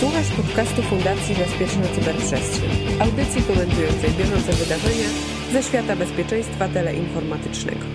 Słuchasz 0.00 0.30
podcastu 0.30 0.82
Fundacji 0.82 1.34
Bezpieczna 1.34 1.82
Cyberprzestrzeń, 1.94 2.70
audycji 3.00 3.42
komentującej 3.42 4.10
bieżące 4.10 4.52
wydarzenia 4.52 5.08
ze 5.52 5.62
świata 5.62 5.96
bezpieczeństwa 5.96 6.68
teleinformatycznego. 6.68 7.86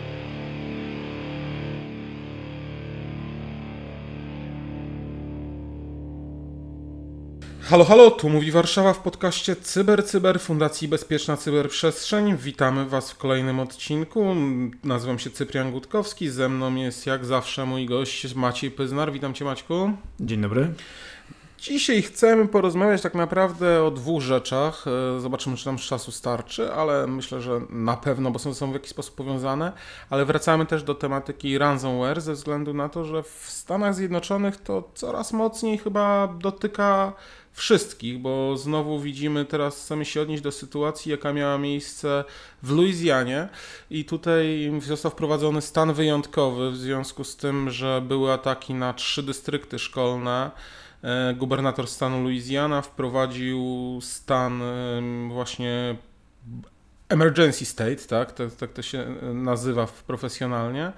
Halo, 7.62 7.84
halo, 7.84 8.12
tu 8.12 8.30
mówi 8.30 8.52
Warszawa 8.52 8.94
w 8.94 9.00
podcaście 9.00 9.56
Cyber 9.56 10.06
Cyber 10.06 10.40
Fundacji 10.40 10.88
Bezpieczna 10.88 11.38
Cyberprzestrzeń. 11.38 12.38
Witamy 12.38 12.86
Was 12.86 13.12
w 13.12 13.18
kolejnym 13.18 13.60
odcinku. 13.60 14.36
Nazywam 14.84 15.20
się 15.20 15.30
Cyprian 15.30 15.72
Gutkowski, 15.72 16.30
ze 16.30 16.50
mną 16.50 16.76
jest 16.76 17.06
jak 17.06 17.26
zawsze 17.26 17.66
mój 17.66 17.86
gość 17.86 18.36
Maciej 18.36 18.72
Pyznar. 18.72 19.12
Witam 19.14 19.34
Cię 19.34 19.46
Maćku. 19.46 19.92
Dzień 20.20 20.42
dobry. 20.42 20.74
Dzisiaj 21.64 22.02
chcemy 22.02 22.48
porozmawiać 22.48 23.02
tak 23.02 23.16
naprawdę 23.16 23.83
o 23.83 23.92
dwóch 23.92 24.21
rzeczach. 24.21 24.86
E, 25.18 25.19
zobaczymy, 25.19 25.57
czy 25.57 25.65
nam 25.65 25.78
czasu 25.78 26.11
starczy, 26.11 26.74
ale 26.74 27.07
myślę, 27.07 27.42
że 27.42 27.61
na 27.69 27.97
pewno, 27.97 28.32
bo 28.32 28.39
są 28.39 28.54
sobą 28.54 28.71
w 28.71 28.75
jakiś 28.75 28.89
sposób 28.89 29.15
powiązane. 29.15 29.71
Ale 30.10 30.25
wracamy 30.25 30.65
też 30.65 30.83
do 30.83 30.96
tematyki 30.96 31.57
ransomware, 31.57 32.22
ze 32.22 32.33
względu 32.33 32.73
na 32.73 32.89
to, 32.89 33.05
że 33.05 33.23
w 33.23 33.45
Stanach 33.47 33.95
Zjednoczonych 33.95 34.58
to 34.58 34.89
coraz 34.94 35.33
mocniej 35.33 35.78
chyba 35.78 36.28
dotyka 36.28 37.14
wszystkich, 37.52 38.19
bo 38.19 38.58
znowu 38.58 39.00
widzimy 39.00 39.45
teraz, 39.45 39.81
chcemy 39.81 40.05
się 40.05 40.22
odnieść 40.22 40.44
do 40.44 40.52
sytuacji, 40.52 41.11
jaka 41.11 41.33
miała 41.33 41.58
miejsce 41.58 42.23
w 42.64 42.72
Luizjanie 42.72 43.50
i 43.89 44.05
tutaj 44.05 44.72
został 44.80 45.11
wprowadzony 45.11 45.61
stan 45.61 45.94
wyjątkowy 45.94 46.72
w 46.72 46.77
związku 46.77 47.23
z 47.23 47.36
tym, 47.36 47.69
że 47.69 48.02
były 48.02 48.31
ataki 48.31 48.73
na 48.73 48.94
trzy 48.94 49.23
dystrykty 49.23 49.80
szkolne. 49.80 50.52
E, 51.03 51.34
gubernator 51.34 51.88
stanu 51.88 52.23
Louisiana 52.23 52.81
wprowadził 52.81 54.00
stan 54.02 54.61
właśnie 55.30 55.95
emergency 57.09 57.66
state, 57.66 58.08
tak? 58.08 58.31
tak, 58.31 58.52
tak 58.52 58.73
to 58.73 58.81
się 58.81 59.00
e, 59.00 59.33
nazywa 59.33 59.88
profesjonalnie. 60.08 60.92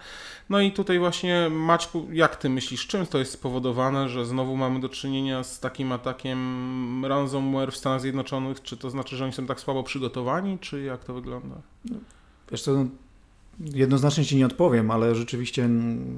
No 0.50 0.60
i 0.60 0.72
tutaj 0.72 1.00
właśnie 1.00 1.50
Maćku, 1.50 2.08
jak 2.12 2.36
ty 2.36 2.50
myślisz, 2.50 2.88
czym 2.88 3.06
to 3.06 3.18
jest 3.18 3.32
spowodowane, 3.32 4.10
że 4.10 4.26
znowu 4.26 4.58
mamy 4.58 4.80
do 4.80 4.90
czynienia 4.90 5.44
z 5.44 5.60
takim 5.60 5.92
atakiem 5.92 7.06
ransomware 7.06 7.72
w 7.72 7.78
Stanach 7.78 8.02
Zjednoczonych? 8.02 8.62
Czy 8.62 8.78
to 8.78 8.90
znaczy, 8.90 9.16
że 9.16 9.24
oni 9.24 9.34
są 9.34 9.46
tak 9.46 9.60
słabo 9.60 9.84
przygotowani, 9.84 10.60
czy 10.60 10.82
jak 10.82 11.04
to 11.04 11.14
wygląda? 11.14 11.56
Wiesz 12.52 12.62
co, 12.62 12.74
no, 12.74 12.86
jednoznacznie 13.60 14.26
ci 14.26 14.38
nie 14.38 14.46
odpowiem, 14.46 14.92
ale 14.92 15.16
rzeczywiście 15.16 15.70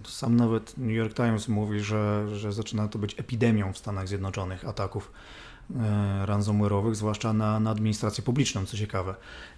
sam 0.07 0.35
nawet 0.35 0.77
New 0.77 0.95
York 0.95 1.13
Times 1.13 1.47
mówi, 1.47 1.79
że, 1.79 2.27
że 2.37 2.53
zaczyna 2.53 2.87
to 2.87 2.99
być 2.99 3.19
epidemią 3.19 3.73
w 3.73 3.77
Stanach 3.77 4.07
Zjednoczonych 4.07 4.67
ataków 4.67 5.11
e, 5.75 6.25
ransomware'owych, 6.25 6.95
zwłaszcza 6.95 7.33
na, 7.33 7.59
na 7.59 7.69
administrację 7.71 8.23
publiczną, 8.23 8.65
co 8.65 8.77
ciekawe. 8.77 9.15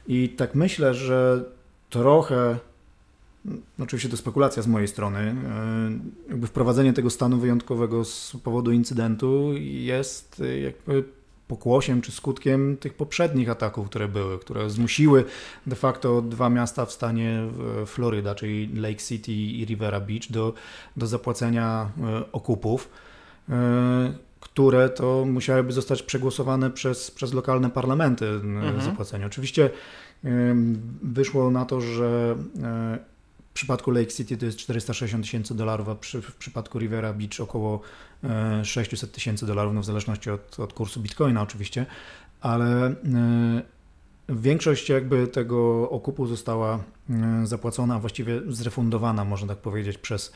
I 0.08 0.30
tak 0.30 0.56
myślę, 0.56 0.94
że 0.94 1.46
trochę 1.90 2.60
oczywiście 3.80 4.10
to 4.10 4.18
spekulacja 4.18 4.64
z 4.64 4.68
mojej 4.68 4.88
strony, 4.88 5.20
e, 5.20 5.36
jakby 6.30 6.48
wprowadzenie 6.48 6.94
tego 6.94 7.10
stanu 7.10 7.38
wyjątkowego 7.38 8.06
z 8.06 8.38
powodu 8.44 8.72
incydentu 8.72 9.54
jest 9.58 10.42
e, 10.42 10.60
jakby 10.60 11.04
pokłosiem 11.50 12.02
czy 12.02 12.12
skutkiem 12.12 12.78
tych 12.78 12.94
poprzednich 12.94 13.50
ataków, 13.50 13.90
które 13.90 14.08
były, 14.08 14.40
które 14.40 14.70
zmusiły 14.70 15.26
de 15.68 15.76
facto 15.76 16.22
dwa 16.22 16.50
miasta 16.50 16.86
w 16.86 16.92
stanie 16.92 17.44
Floryda, 17.86 18.36
czyli 18.36 18.76
Lake 18.76 18.96
City 18.96 19.32
i 19.32 19.66
Rivera 19.66 20.00
Beach 20.00 20.32
do, 20.32 20.54
do 20.98 21.08
zapłacenia 21.08 21.90
e, 22.04 22.32
okupów, 22.32 22.90
które 24.40 24.90
to 24.90 25.26
musiałyby 25.26 25.72
zostać 25.72 26.04
przegłosowane 26.04 26.72
przez, 26.72 27.12
przez 27.12 27.34
lokalne 27.34 27.70
parlamenty 27.70 28.28
mhm. 28.28 28.82
zapłacenia. 28.82 29.26
Oczywiście 29.26 29.70
wyszło 31.04 31.52
na 31.52 31.66
to, 31.66 31.82
że 31.82 32.36
przypadku 33.60 33.92
Lake 33.92 34.12
City 34.12 34.38
to 34.38 34.46
jest 34.46 34.58
460 34.58 35.24
tysięcy 35.24 35.56
dolarów, 35.56 35.90
a 35.90 35.96
przy, 35.96 36.22
w 36.22 36.36
przypadku 36.36 36.80
Rivera 36.80 37.14
Beach 37.14 37.40
około 37.40 37.82
600 38.64 39.10
e, 39.10 39.14
tysięcy 39.14 39.46
dolarów, 39.46 39.74
no 39.74 39.82
w 39.82 39.86
zależności 39.86 40.30
od, 40.30 40.60
od 40.60 40.74
kursu 40.74 41.00
bitcoina 41.00 41.42
oczywiście, 41.42 41.86
ale 42.42 42.88
e, 42.88 42.96
większość 44.30 44.90
jakby 44.90 45.28
tego 45.28 45.90
okupu 45.90 46.28
została 46.28 46.84
e, 47.10 47.42
zapłacona, 47.44 47.96
a 47.96 48.00
właściwie 48.00 48.42
zrefundowana, 48.48 49.26
można 49.26 49.48
tak 49.48 49.58
powiedzieć, 49.58 49.98
przez, 49.98 50.34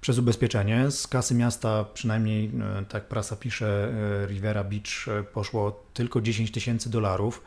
przez 0.00 0.18
ubezpieczenie. 0.18 0.90
Z 0.90 1.06
kasy 1.06 1.34
miasta, 1.34 1.84
przynajmniej 1.94 2.50
tak 2.88 3.08
prasa 3.08 3.36
pisze, 3.36 3.92
Rivera 4.28 4.64
Beach 4.64 5.24
poszło 5.32 5.84
tylko 5.94 6.20
10 6.20 6.50
tysięcy 6.50 6.90
dolarów. 6.90 7.42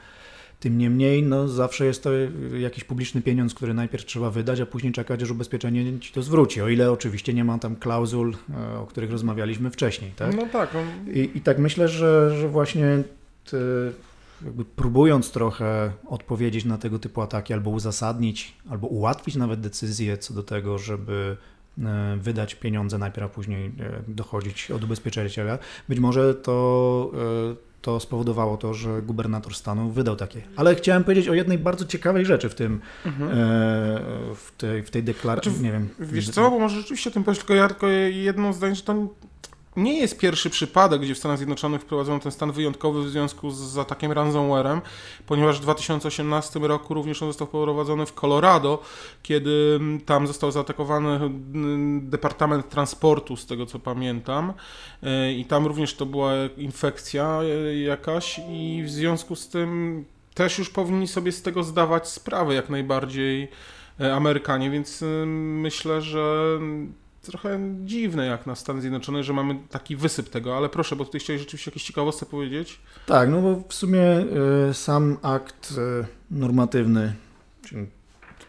Tym 0.59 0.77
niemniej 0.77 1.23
no, 1.23 1.47
zawsze 1.47 1.85
jest 1.85 2.03
to 2.03 2.09
jakiś 2.59 2.83
publiczny 2.83 3.21
pieniądz, 3.21 3.53
który 3.53 3.73
najpierw 3.73 4.05
trzeba 4.05 4.29
wydać, 4.29 4.59
a 4.59 4.66
później 4.66 4.93
czekać, 4.93 5.23
aż 5.23 5.31
ubezpieczenie 5.31 5.99
ci 5.99 6.13
to 6.13 6.21
zwróci. 6.21 6.61
O 6.61 6.69
ile 6.69 6.91
oczywiście 6.91 7.33
nie 7.33 7.43
ma 7.43 7.59
tam 7.59 7.75
klauzul, 7.75 8.35
e, 8.73 8.79
o 8.79 8.85
których 8.85 9.11
rozmawialiśmy 9.11 9.71
wcześniej. 9.71 10.11
Tak? 10.16 10.35
No 10.35 10.45
tak. 10.51 10.75
On... 10.75 11.13
I, 11.13 11.29
I 11.35 11.41
tak 11.41 11.59
myślę, 11.59 11.88
że, 11.88 12.38
że 12.39 12.49
właśnie 12.49 13.03
te, 13.51 13.57
jakby 14.45 14.66
próbując 14.66 15.31
trochę 15.31 15.91
odpowiedzieć 16.07 16.66
na 16.66 16.77
tego 16.77 16.99
typu 16.99 17.22
ataki, 17.22 17.53
albo 17.53 17.69
uzasadnić, 17.69 18.53
albo 18.69 18.87
ułatwić 18.87 19.35
nawet 19.35 19.59
decyzję 19.59 20.17
co 20.17 20.33
do 20.33 20.43
tego, 20.43 20.77
żeby 20.77 21.37
e, 21.79 22.17
wydać 22.22 22.55
pieniądze 22.55 22.97
najpierw, 22.97 23.25
a 23.25 23.29
później 23.29 23.66
e, 23.66 23.72
dochodzić 24.07 24.72
od 24.72 24.83
ubezpieczyciela. 24.83 25.57
Być 25.89 25.99
może 25.99 26.35
to 26.35 27.11
to 27.85 28.00
spowodowało 28.00 28.57
to, 28.57 28.73
że 28.73 29.01
gubernator 29.01 29.56
stanu 29.56 29.90
wydał 29.90 30.16
takie. 30.16 30.41
Ale 30.56 30.75
chciałem 30.75 31.03
powiedzieć 31.03 31.29
o 31.29 31.34
jednej 31.34 31.57
bardzo 31.57 31.85
ciekawej 31.85 32.25
rzeczy 32.25 32.50
w 32.50 32.56
tym, 32.56 32.81
mhm. 33.06 33.31
e, 33.31 33.35
w 34.35 34.51
tej, 34.57 34.84
w 34.84 34.91
tej 34.91 35.03
deklaracji. 35.03 35.51
Znaczy, 35.51 35.63
nie 35.63 35.72
wiem. 35.72 35.90
Wiesz 36.00 36.29
co, 36.29 36.51
bo 36.51 36.59
może 36.59 36.78
rzeczywiście 36.78 37.09
o 37.09 37.13
tym 37.13 37.23
powiedzieć, 37.23 37.46
tylko 37.46 37.53
ja 37.53 37.68
tylko 37.68 37.88
jedno 38.12 38.53
zdanie, 38.53 38.75
że 38.75 38.81
to 38.81 39.07
nie 39.78 40.00
jest 40.00 40.19
pierwszy 40.19 40.50
przypadek, 40.50 41.02
gdzie 41.02 41.16
w 41.16 41.18
Stanach 41.18 41.38
Zjednoczonych 41.38 41.81
wprowadzono 41.81 42.19
ten 42.19 42.31
stan 42.31 42.52
wyjątkowy 42.52 43.03
w 43.03 43.09
związku 43.09 43.52
z 43.52 43.78
atakiem 43.78 44.12
ransomwarem, 44.12 44.81
ponieważ 45.25 45.58
w 45.58 45.62
2018 45.62 46.59
roku 46.59 46.94
również 46.94 47.24
on 47.24 47.30
został 47.30 47.47
wprowadzony 47.47 48.06
w 48.06 48.14
Colorado, 48.14 48.81
kiedy 49.24 49.74
mm, 49.75 50.02
tam 50.02 50.28
został 50.28 50.52
zaatakowany 50.52 51.09
mm, 51.09 52.09
Departament 52.09 52.69
Transportu, 52.69 53.38
z 53.38 53.46
tego 53.46 53.66
co 53.66 53.80
pamiętam, 53.80 54.53
e, 55.03 55.34
i 55.34 55.46
tam 55.46 55.66
również 55.68 55.94
to 55.94 56.06
była 56.06 56.31
infekcja 56.58 57.40
e, 57.41 57.75
jakaś 57.80 58.41
i 58.50 58.84
w 58.85 58.90
związku 58.90 59.35
z 59.35 59.50
tym 59.50 60.06
też 60.34 60.59
już 60.59 60.69
powinni 60.69 61.08
sobie 61.08 61.31
z 61.31 61.41
tego 61.41 61.64
zdawać 61.64 62.09
sprawę 62.09 62.53
jak 62.53 62.69
najbardziej 62.69 63.47
e, 64.00 64.16
Amerykanie, 64.16 64.69
więc 64.69 65.03
myślę, 65.25 66.02
że 66.02 66.59
trochę 67.25 67.59
dziwne 67.86 68.25
jak 68.25 68.46
na 68.46 68.56
Stany 68.56 68.81
Zjednoczone, 68.81 69.24
że 69.24 69.34
mamy 69.34 69.59
taki 69.69 69.96
wysyp 69.96 70.30
tego, 70.30 70.58
ale 70.58 70.69
proszę, 70.69 70.96
bo 70.96 71.06
tutaj 71.06 71.22
chciałeś 71.22 71.41
rzeczywiście 71.41 71.72
jakieś 71.72 71.84
ciekawostkę 71.84 72.25
powiedzieć. 72.25 72.80
Tak, 73.06 73.30
no 73.30 73.41
bo 73.41 73.63
w 73.69 73.74
sumie 73.74 74.02
y, 74.69 74.74
sam 74.74 75.18
akt 75.22 75.72
y, 75.72 76.06
normatywny, 76.31 77.14
czyli 77.66 77.85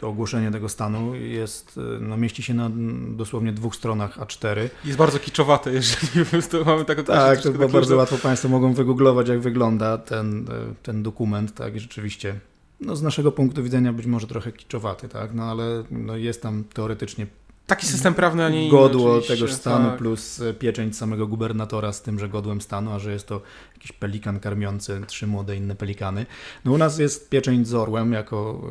to 0.00 0.08
ogłoszenie 0.08 0.50
tego 0.50 0.68
stanu 0.68 1.14
jest, 1.14 1.80
no 2.00 2.16
mieści 2.16 2.42
się 2.42 2.54
na 2.54 2.70
dosłownie 3.08 3.52
dwóch 3.52 3.76
stronach 3.76 4.18
A4. 4.18 4.68
Jest 4.84 4.98
bardzo 4.98 5.18
kiczowate, 5.18 5.72
jeżeli 5.72 6.42
to 6.50 6.64
mamy 6.64 6.84
taką 6.84 7.04
Tak, 7.04 7.40
to 7.40 7.52
bo 7.52 7.68
bardzo 7.68 7.96
łatwo 7.96 8.18
Państwo 8.18 8.48
mogą 8.48 8.72
wygooglować, 8.72 9.28
jak 9.28 9.40
wygląda 9.40 9.98
ten, 9.98 10.46
ten 10.82 11.02
dokument, 11.02 11.54
tak, 11.54 11.76
i 11.76 11.80
rzeczywiście 11.80 12.40
no 12.80 12.96
z 12.96 13.02
naszego 13.02 13.32
punktu 13.32 13.62
widzenia 13.62 13.92
być 13.92 14.06
może 14.06 14.26
trochę 14.26 14.52
kiczowaty, 14.52 15.08
tak, 15.08 15.34
no 15.34 15.44
ale 15.44 15.84
no 15.90 16.16
jest 16.16 16.42
tam 16.42 16.64
teoretycznie 16.64 17.26
Taki 17.66 17.86
system 17.86 18.14
prawny, 18.14 18.44
a 18.44 18.48
nie 18.48 18.62
inny. 18.62 18.70
Godło 18.70 19.20
tegoż 19.20 19.52
stanu 19.52 19.88
tak. 19.88 19.98
plus 19.98 20.40
e, 20.40 20.54
pieczęć 20.54 20.96
samego 20.96 21.26
gubernatora 21.26 21.92
z 21.92 22.02
tymże 22.02 22.28
godłem 22.28 22.60
stanu, 22.60 22.92
a 22.92 22.98
że 22.98 23.12
jest 23.12 23.26
to 23.26 23.40
jakiś 23.74 23.92
pelikan 23.92 24.40
karmiący 24.40 25.00
trzy 25.06 25.26
młode 25.26 25.56
inne 25.56 25.74
pelikany. 25.74 26.26
No 26.64 26.72
u 26.72 26.78
nas 26.78 26.98
jest 26.98 27.30
pieczęć 27.30 27.68
z 27.68 27.74
orłem 27.74 28.12
jako, 28.12 28.62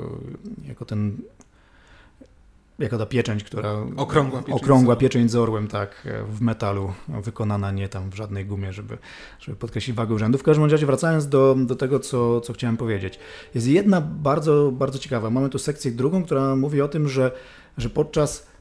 e, 0.63 0.68
jako 0.68 0.86
ten 0.86 1.18
jako 2.80 2.97
ta 2.97 3.06
pieczęć, 3.06 3.44
która... 3.44 3.74
Okrągła 3.97 4.39
pieczęć. 4.39 4.62
Okrągła 4.62 4.95
pieczęć 4.95 5.31
z 5.31 5.36
orłem, 5.36 5.68
tak, 5.68 6.01
e, 6.06 6.24
w 6.24 6.41
metalu, 6.41 6.94
wykonana 7.07 7.71
nie 7.71 7.89
tam 7.89 8.09
w 8.09 8.15
żadnej 8.15 8.45
gumie, 8.45 8.74
żeby, 8.74 8.98
żeby 9.39 9.57
podkreślić 9.57 9.95
wagę 9.95 10.13
urzędu. 10.13 10.38
W 10.38 10.44
każdym 10.44 10.71
razie 10.71 10.86
wracając 10.86 11.27
do, 11.27 11.56
do 11.59 11.75
tego, 11.75 12.00
co, 12.00 12.41
co 12.41 12.53
chciałem 12.53 12.77
powiedzieć. 12.77 13.19
Jest 13.56 13.68
jedna 13.68 14.01
bardzo, 14.01 14.71
bardzo 14.71 15.00
ciekawa. 15.00 15.30
Mamy 15.30 15.50
tu 15.50 15.59
sekcję 15.59 15.91
drugą, 15.91 16.24
która 16.24 16.56
mówi 16.56 16.81
o 16.81 16.88
tym, 16.88 17.07
że, 17.07 17.31
że 17.77 17.89
podczas 17.89 18.54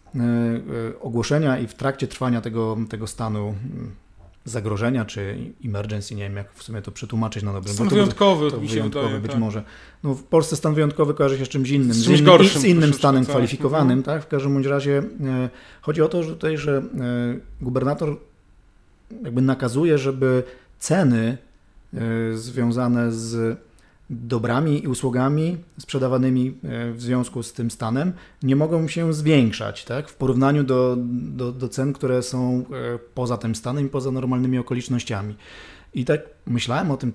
ogłoszenia 1.00 1.58
i 1.58 1.66
w 1.66 1.74
trakcie 1.74 2.06
trwania 2.06 2.40
tego, 2.40 2.76
tego 2.88 3.06
stanu 3.06 3.54
zagrożenia, 4.44 5.04
czy 5.04 5.36
emergency, 5.64 6.14
nie 6.14 6.22
wiem 6.22 6.36
jak 6.36 6.54
w 6.54 6.62
sumie 6.62 6.82
to 6.82 6.92
przetłumaczyć 6.92 7.42
na 7.42 7.52
dobrym. 7.52 7.74
Stan 7.74 7.88
wyjątkowy, 7.88 8.50
to, 8.50 8.56
to 8.56 8.62
wyjątkowy 8.62 9.04
wydaje, 9.04 9.22
być 9.22 9.30
tak. 9.30 9.40
może. 9.40 9.62
No, 10.02 10.14
w 10.14 10.22
Polsce 10.22 10.56
stan 10.56 10.74
wyjątkowy 10.74 11.14
kojarzy 11.14 11.38
się 11.38 11.44
z 11.44 11.48
czymś 11.48 11.70
innym, 11.70 11.92
z, 11.92 11.96
z 11.96 12.08
innym, 12.08 12.24
gorszym, 12.24 12.60
z 12.60 12.64
innym 12.64 12.94
stanem 12.94 13.24
kwalifikowanym. 13.24 14.02
Tak? 14.02 14.22
W 14.22 14.28
każdym 14.28 14.54
bądź 14.54 14.66
razie 14.66 14.98
e, 14.98 15.50
chodzi 15.80 16.02
o 16.02 16.08
to, 16.08 16.22
że 16.22 16.28
tutaj, 16.28 16.58
że 16.58 16.76
e, 16.76 16.82
gubernator 17.60 18.16
jakby 19.24 19.42
nakazuje, 19.42 19.98
żeby 19.98 20.42
ceny 20.78 21.38
y, 21.94 22.38
związane 22.38 23.12
z 23.12 23.58
dobrami 24.14 24.84
i 24.84 24.88
usługami 24.88 25.56
sprzedawanymi 25.78 26.58
y, 26.88 26.92
w 26.92 27.02
związku 27.02 27.42
z 27.42 27.52
tym 27.52 27.70
stanem 27.70 28.12
nie 28.42 28.56
mogą 28.56 28.88
się 28.88 29.14
zwiększać 29.14 29.84
tak? 29.84 30.08
w 30.08 30.14
porównaniu 30.14 30.64
do, 30.64 30.96
do, 30.98 31.52
do 31.52 31.68
cen, 31.68 31.92
które 31.92 32.22
są 32.22 32.60
y, 32.60 32.98
poza 33.14 33.36
tym 33.36 33.54
stanem 33.54 33.86
i 33.86 33.88
poza 33.88 34.10
normalnymi 34.10 34.58
okolicznościami. 34.58 35.34
I 35.94 36.04
tak 36.04 36.20
myślałem 36.46 36.90
o 36.90 36.96
tym, 36.96 37.12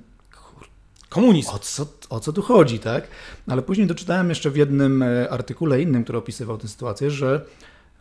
Komunizm. 1.10 1.50
o 1.50 1.60
co, 1.60 1.86
o 2.10 2.20
co 2.20 2.34
tu 2.34 2.42
chodzi, 2.42 2.80
tak? 2.80 3.08
Ale 3.48 3.62
później 3.62 3.88
doczytałem 3.88 4.30
jeszcze 4.30 4.50
w 4.50 4.56
jednym 4.56 5.04
e, 5.04 5.30
artykule 5.30 5.82
innym, 5.82 6.04
który 6.04 6.18
opisywał 6.18 6.58
tę 6.58 6.68
sytuację, 6.68 7.12
że, 7.12 7.46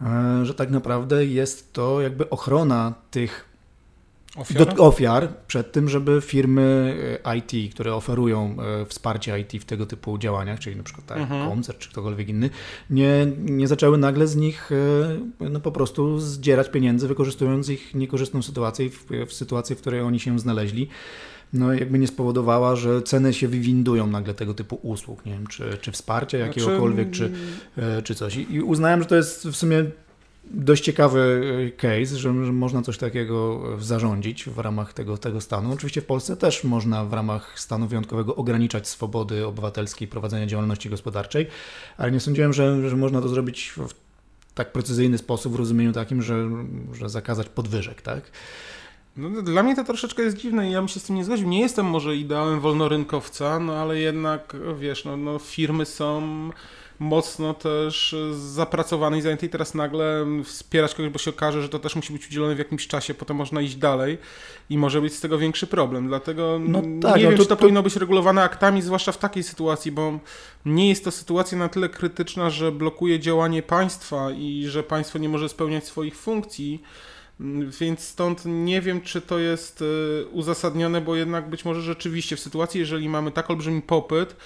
e, 0.01 0.47
że 0.47 0.55
tak 0.55 0.71
naprawdę 0.71 1.27
jest 1.27 1.73
to 1.73 2.01
jakby 2.01 2.31
ochrona 2.31 2.95
tych 3.11 3.45
Ofiara? 4.39 4.75
do, 4.75 4.85
ofiar 4.85 5.29
przed 5.47 5.73
tym, 5.73 5.89
żeby 5.89 6.21
firmy 6.21 6.97
e, 7.25 7.37
IT, 7.37 7.75
które 7.75 7.95
oferują 7.95 8.57
e, 8.83 8.87
wsparcie 8.87 9.39
IT 9.41 9.63
w 9.63 9.65
tego 9.65 9.87
typu 9.87 10.19
działaniach, 10.19 10.59
czyli 10.59 10.77
na 10.77 10.83
przykład 10.83 11.07
tak, 11.07 11.19
Mhm. 11.19 11.49
koncert 11.51 11.79
czy 11.79 11.91
ktokolwiek 11.91 12.29
inny, 12.29 12.51
nie, 12.91 13.27
nie 13.39 13.69
zaczęły 13.69 13.99
nagle 13.99 14.27
z 14.27 14.37
nich 14.37 14.71
e, 15.41 15.51
no, 15.51 15.61
po 15.61 15.73
prostu 15.73 16.19
zdzierać 16.19 16.69
pieniędzy, 16.71 17.09
wykorzystując 17.09 17.69
ich 17.69 17.95
niekorzystną 17.95 18.43
sytuację, 18.43 18.91
w, 18.91 19.07
w 19.27 19.33
sytuacji, 19.33 19.77
w 19.77 19.81
której 19.81 20.01
oni 20.01 20.21
się 20.21 20.39
znaleźli. 20.39 20.89
No 21.53 21.75
jakby 21.75 21.99
nie 21.99 22.07
spowodowała, 22.07 22.77
że 22.77 23.03
ceny 23.03 23.35
się 23.35 23.49
wywindują 23.49 24.07
nagle 24.07 24.35
tego 24.35 24.55
typu 24.55 24.79
usług, 24.83 25.27
nie 25.27 25.33
wiem, 25.33 25.47
czy, 25.47 25.79
czy 25.81 25.93
wsparcia 25.93 26.39
Znaczy, 26.39 26.61
jakiegokolwiek, 26.61 27.11
czy, 27.11 27.33
e, 27.77 28.03
czy 28.03 28.15
coś. 28.15 28.37
I 28.37 28.63
uznałem, 28.63 29.03
że 29.03 29.09
to 29.09 29.17
jest 29.17 29.49
w 29.49 29.57
sumie 29.57 29.85
dość 30.51 30.85
ciekawy 30.85 31.43
e, 31.67 31.71
case, 31.71 32.17
że, 32.17 32.33
można 32.33 32.83
coś 32.83 32.99
takiego 32.99 33.63
e, 33.79 33.83
zarządzić 33.83 34.45
w 34.45 34.59
ramach 34.59 34.93
tego, 34.93 35.19
tego 35.19 35.41
stanu. 35.41 35.73
Oczywiście 35.73 36.01
w 36.01 36.07
Polsce 36.07 36.37
też 36.37 36.65
można 36.65 37.05
w 37.05 37.13
ramach 37.13 37.61
stanu 37.61 37.87
wyjątkowego 37.87 38.37
ograniczać 38.37 38.89
swobody 38.89 39.47
obywatelskie 39.47 40.05
i 40.05 40.09
prowadzenia 40.09 40.47
działalności 40.47 40.91
gospodarczej, 40.91 41.47
ale 41.97 42.13
nie 42.13 42.21
sądziłem, 42.21 42.53
że, 42.53 42.89
że 42.91 42.97
można 42.97 43.21
to 43.21 43.29
zrobić 43.29 43.73
w 43.77 43.95
tak 44.55 44.73
precyzyjny 44.73 45.19
sposób, 45.19 45.53
w 45.53 45.57
rozumieniu 45.57 45.93
takim, 45.93 46.23
że, 46.23 46.49
że 46.93 47.09
zakazać 47.09 47.49
podwyżek, 47.49 48.03
tak? 48.03 48.31
No, 49.17 49.43
dla 49.43 49.63
mnie 49.63 49.77
to 49.77 49.85
troszeczkę 49.85 50.23
jest 50.23 50.37
dziwne 50.37 50.69
i 50.69 50.73
ja 50.73 50.79
bym 50.79 50.89
się 50.89 51.01
z 51.01 51.03
tym 51.03 51.17
nie 51.17 51.25
zgodził. 51.25 51.49
Nie 51.49 51.61
jestem 51.61 51.87
może 51.87 52.17
ideałem 52.17 52.61
wolnorynkowca, 52.61 53.61
no 53.61 53.77
ale 53.77 53.99
jednak, 53.99 54.57
wiesz, 54.79 55.05
no, 55.05 55.17
no 55.17 55.39
firmy 55.39 55.85
są 55.85 56.23
mocno 56.99 57.55
też 57.55 58.15
zapracowane 58.33 59.19
i 59.19 59.23
zajęte 59.23 59.47
i 59.47 59.49
teraz 59.49 59.75
nagle 59.75 60.27
wspierać 60.45 60.95
kogoś, 60.95 61.13
bo 61.13 61.19
się 61.19 61.31
okaże, 61.31 61.63
że 61.63 61.69
to 61.69 61.79
też 61.79 61.97
musi 61.97 62.13
być 62.13 62.27
udzielone 62.27 62.55
w 62.55 62.59
jakimś 62.59 62.87
czasie, 62.87 63.15
potem 63.15 63.37
można 63.37 63.61
iść 63.61 63.77
dalej 63.77 64.19
i 64.71 64.79
może 64.79 65.01
być 65.01 65.15
z 65.15 65.21
tego 65.21 65.39
większy 65.39 65.67
problem. 65.67 66.09
Dlatego 66.09 66.59
No 66.63 66.81
nie 66.81 67.01
tak, 67.01 67.13
no 67.15 67.19
wiem, 67.23 67.33
to- 67.33 67.39
czy 67.43 67.49
to, 67.49 67.57
to- 67.57 67.61
powinno 67.61 67.83
być 67.83 67.97
regulowane 67.97 68.43
aktami, 68.43 68.83
zwłaszcza 68.83 69.13
w 69.13 69.19
takiej 69.19 69.43
sytuacji, 69.43 69.93
bo 69.93 70.19
nie 70.67 70.89
jest 70.89 71.05
to 71.05 71.11
sytuacja 71.11 71.59
na 71.59 71.69
tyle 71.69 71.89
krytyczna, 71.89 72.51
że 72.51 72.73
blokuje 72.73 73.21
działanie 73.21 73.63
państwa 73.63 74.31
i 74.31 74.65
że 74.69 74.83
państwo 74.83 75.19
nie 75.19 75.29
może 75.29 75.49
spełniać 75.49 75.85
swoich 75.87 76.17
funkcji. 76.17 76.83
Więc 77.81 78.01
stąd 78.01 78.43
nie 78.45 78.81
wiem, 78.81 79.01
czy 79.01 79.21
to 79.21 79.39
jest 79.39 79.83
y, 79.83 80.27
uzasadnione, 80.33 81.01
bo 81.01 81.17
jednak 81.17 81.51
być 81.51 81.65
może 81.65 81.83
rzeczywiście 81.83 82.37
w 82.37 82.41
sytuacji, 82.41 82.81
jeżeli 82.81 83.09
mamy 83.09 83.31
tak 83.33 83.51
olbrzymi 83.51 83.83
popyt, 83.83 84.37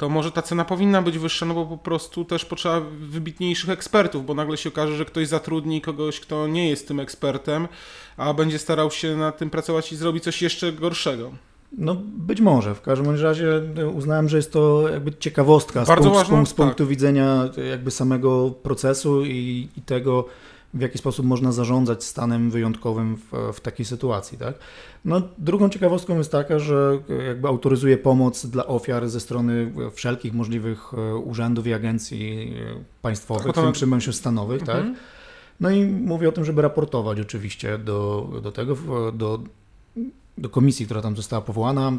to 0.00 0.08
może 0.08 0.32
ta 0.32 0.42
cena 0.42 0.64
powinna 0.64 1.02
być 1.02 1.18
wyższa, 1.18 1.46
no 1.46 1.54
bo 1.54 1.66
po 1.66 1.78
prostu 1.78 2.24
też 2.24 2.44
potrzeba 2.44 2.80
wybitniejszych 3.00 3.70
ekspertów, 3.70 4.26
bo 4.26 4.34
nagle 4.34 4.56
się 4.56 4.68
okaże, 4.68 4.96
że 4.96 5.04
ktoś 5.04 5.28
zatrudni 5.28 5.80
kogoś, 5.80 6.20
kto 6.20 6.46
nie 6.46 6.68
jest 6.68 6.88
tym 6.88 7.00
ekspertem, 7.00 7.68
a 8.16 8.34
będzie 8.34 8.58
starał 8.58 8.90
się 8.90 9.16
nad 9.16 9.38
tym 9.38 9.50
pracować 9.50 9.92
i 9.92 9.96
zrobi 9.96 10.20
coś 10.20 10.42
jeszcze 10.42 10.72
gorszego. 10.72 11.30
No 11.78 11.96
być 12.04 12.40
może. 12.40 12.74
W 12.74 12.82
każdym 12.82 13.20
razie 13.22 13.62
e, 13.76 13.88
uznałem, 13.88 14.28
że 14.28 14.36
jest 14.36 14.52
to 14.52 14.88
jakby 14.88 15.12
ciekawostka 15.18 15.84
z, 15.84 15.88
Bardzo 15.88 16.24
z, 16.24 16.28
punkt, 16.28 16.50
z 16.50 16.54
tak. 16.54 16.66
punktu 16.66 16.86
widzenia 16.86 17.48
e, 17.58 17.66
jakby 17.66 17.90
samego 17.90 18.50
procesu 18.50 19.24
i, 19.24 19.68
i 19.76 19.82
tego, 19.82 20.24
w 20.74 20.80
jaki 20.80 20.98
sposób 20.98 21.26
można 21.26 21.52
zarządzać 21.52 22.04
stanem 22.04 22.50
wyjątkowym 22.50 23.16
w, 23.16 23.52
w 23.52 23.60
takiej 23.60 23.86
sytuacji. 23.86 24.38
Tak? 24.38 24.54
No, 25.04 25.22
drugą 25.38 25.68
ciekawostką 25.68 26.18
jest 26.18 26.32
taka, 26.32 26.58
że 26.58 26.98
e, 27.10 27.24
jakby 27.24 27.48
autoryzuje 27.48 27.98
pomoc 27.98 28.46
dla 28.46 28.66
ofiar 28.66 29.08
ze 29.08 29.20
strony 29.20 29.72
wszelkich 29.94 30.34
możliwych 30.34 30.94
e, 30.94 31.16
urzędów 31.16 31.66
i 31.66 31.72
agencji 31.72 32.54
e, 32.78 32.84
państwowych, 33.02 33.46
Tak, 33.46 33.56
w 33.56 33.60
tym 33.60 33.72
przemysłów 33.72 34.16
stanowych. 34.16 34.62
Tak? 34.62 34.76
Mhm. 34.76 34.96
No 35.60 35.70
i 35.70 35.84
mówię 35.84 36.28
o 36.28 36.32
tym, 36.32 36.44
żeby 36.44 36.62
raportować 36.62 37.20
oczywiście 37.20 37.78
do, 37.78 38.28
do 38.42 38.52
tego, 38.52 38.76
do, 39.12 39.40
do 40.38 40.48
komisji, 40.48 40.86
która 40.86 41.02
tam 41.02 41.16
została 41.16 41.42
powołana 41.42 41.92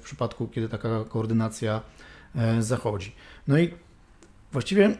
w 0.00 0.04
przypadku, 0.04 0.48
kiedy 0.48 0.68
taka 0.68 1.04
koordynacja 1.04 1.80
zachodzi. 2.60 3.12
No 3.48 3.58
i 3.58 3.70
właściwie 4.52 4.96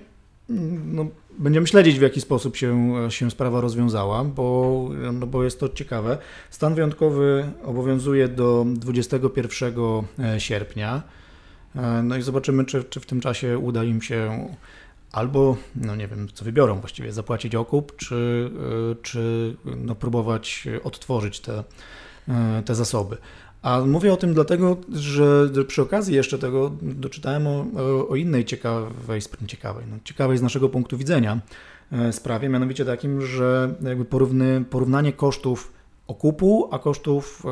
no, 0.84 1.06
będziemy 1.38 1.66
śledzić, 1.66 1.98
w 1.98 2.02
jaki 2.02 2.20
sposób 2.20 2.56
się, 2.56 2.90
się 3.08 3.30
sprawa 3.30 3.60
rozwiązała, 3.60 4.24
bo, 4.24 4.88
no, 5.12 5.26
bo 5.26 5.44
jest 5.44 5.60
to 5.60 5.68
ciekawe. 5.68 6.18
Stan 6.50 6.74
wyjątkowy 6.74 7.52
obowiązuje 7.64 8.28
do 8.28 8.66
21 8.74 9.74
sierpnia. 10.38 11.02
E, 11.76 12.02
No 12.02 12.16
i 12.16 12.22
zobaczymy, 12.22 12.64
czy, 12.64 12.84
czy 12.84 13.00
w 13.00 13.06
tym 13.06 13.20
czasie 13.20 13.58
uda 13.58 13.84
im 13.84 14.02
się 14.02 14.48
albo, 15.12 15.56
no 15.74 15.96
nie 15.96 16.08
wiem, 16.08 16.28
co 16.34 16.44
wybiorą 16.44 16.80
właściwie, 16.80 17.12
zapłacić 17.12 17.54
okup, 17.54 17.96
czy, 17.96 18.50
y, 18.92 19.02
czy 19.02 19.56
no, 19.76 19.94
próbować 19.94 20.68
odtworzyć 20.84 21.40
te, 21.40 21.64
te 22.64 22.74
zasoby. 22.74 23.16
A 23.62 23.80
mówię 23.80 24.12
o 24.12 24.16
tym 24.16 24.34
dlatego, 24.34 24.76
że 24.92 25.50
przy 25.68 25.82
okazji 25.82 26.14
jeszcze 26.14 26.38
tego 26.38 26.70
doczytałem 26.82 27.46
o, 27.46 27.64
o- 28.08 28.16
innej 28.16 28.44
ciekawej, 28.44 29.20
ciekawej, 29.46 29.84
no, 29.90 29.96
ciekawej 30.04 30.38
z 30.38 30.42
naszego 30.42 30.68
punktu 30.68 30.98
widzenia 30.98 31.40
e, 31.92 32.12
sprawie, 32.12 32.48
mianowicie 32.48 32.84
takim, 32.84 33.26
że 33.26 33.74
jakby 33.82 34.04
porówny, 34.04 34.64
porównanie 34.70 35.12
kosztów 35.12 35.72
okupu, 36.06 36.68
a 36.72 36.78
kosztów 36.78 37.42
e, 37.44 37.48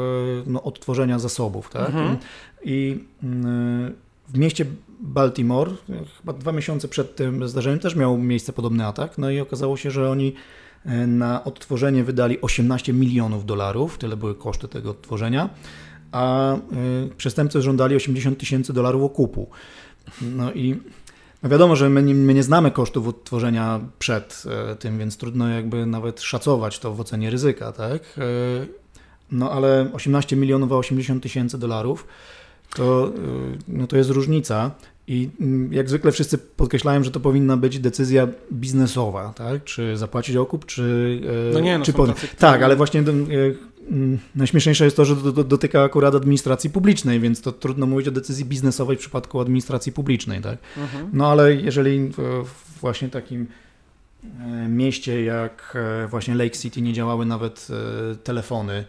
no, 0.46 0.62
odtworzenia 0.62 1.18
zasobów. 1.18 1.70
Tak? 1.70 1.86
Mhm. 1.88 2.16
I 2.64 3.04
mm, 3.22 3.94
w 4.28 4.38
mieście 4.38 4.64
Baltimore, 5.00 5.70
chyba 6.20 6.32
dwa 6.32 6.52
miesiące 6.52 6.88
przed 6.88 7.16
tym 7.16 7.48
zdarzeniem, 7.48 7.78
też 7.78 7.96
miał 7.96 8.18
miejsce 8.18 8.52
podobny 8.52 8.86
atak. 8.86 9.18
No 9.18 9.30
i 9.30 9.40
okazało 9.40 9.76
się, 9.76 9.90
że 9.90 10.10
oni 10.10 10.34
e, 10.84 11.06
na 11.06 11.44
odtworzenie 11.44 12.04
wydali 12.04 12.40
18 12.40 12.92
milionów 12.92 13.46
dolarów, 13.46 13.98
tyle 13.98 14.16
były 14.16 14.34
koszty 14.34 14.68
tego 14.68 14.90
odtworzenia, 14.90 15.50
a 16.12 16.54
y, 16.56 16.58
przestępcy 17.16 17.62
żądali 17.62 17.96
80 17.96 18.38
tysięcy 18.38 18.72
dolarów 18.72 19.02
okupu. 19.02 19.48
No 20.22 20.52
i 20.52 20.76
no 21.42 21.48
wiadomo, 21.48 21.76
że 21.76 21.88
my 21.90 22.02
nie, 22.02 22.14
my 22.14 22.34
nie 22.34 22.42
znamy 22.42 22.70
kosztów 22.70 23.08
odtworzenia 23.08 23.80
przed 23.98 24.42
e, 24.70 24.76
tym, 24.76 24.98
więc 24.98 25.16
trudno 25.16 25.48
jakby 25.48 25.86
nawet 25.86 26.20
szacować 26.20 26.78
to 26.78 26.94
w 26.94 27.00
ocenie 27.00 27.30
ryzyka, 27.30 27.72
tak? 27.72 28.02
E, 28.18 28.22
No 29.32 29.50
ale 29.52 29.90
18 29.92 30.36
milionów 30.36 30.72
a 30.72 30.76
80 30.76 31.22
tysięcy 31.22 31.58
dolarów 31.58 32.06
to, 32.76 33.08
y, 33.08 33.58
no 33.68 33.86
to 33.86 33.96
jest 33.96 34.10
różnica. 34.10 34.70
I 35.06 35.30
mm, 35.40 35.72
jak 35.72 35.88
zwykle 35.88 36.12
wszyscy 36.12 36.38
podkreślają, 36.38 37.04
że 37.04 37.10
to 37.10 37.20
powinna 37.20 37.56
być 37.56 37.78
decyzja 37.78 38.28
biznesowa, 38.52 39.32
tak? 39.36 39.64
Czy 39.64 39.96
zapłacić 39.96 40.36
okup, 40.36 40.66
czy, 40.66 41.20
No 41.52 41.60
nie, 41.60 41.78
no 41.78 41.84
czy 41.84 41.92
którzy- 41.92 42.12
Tak, 42.38 42.62
ale 42.62 42.76
właśnie 42.76 43.02
najśmieszniejsze 44.34 44.84
jest 44.84 44.96
to, 44.96 45.04
że 45.04 45.16
dotyka 45.32 45.82
akurat 45.82 46.14
administracji 46.14 46.70
publicznej, 46.70 47.20
więc 47.20 47.40
to 47.40 47.52
trudno 47.52 47.86
mówić 47.86 48.08
o 48.08 48.10
decyzji 48.10 48.44
biznesowej 48.44 48.96
w 48.96 49.00
przypadku 49.00 49.40
administracji 49.40 49.92
publicznej, 49.92 50.40
tak? 50.40 50.58
Mhm. 50.76 51.10
No 51.12 51.30
ale 51.30 51.54
jeżeli 51.54 52.10
w 52.16 52.54
właśnie 52.80 53.08
takim 53.08 53.46
e, 54.24 54.68
mieście 54.68 55.24
jak 55.24 55.76
e, 56.04 56.08
właśnie 56.08 56.34
Lake 56.34 56.56
City 56.56 56.82
nie 56.82 56.92
działały 56.92 57.26
nawet 57.26 57.68
e, 58.12 58.16
telefony, 58.16 58.84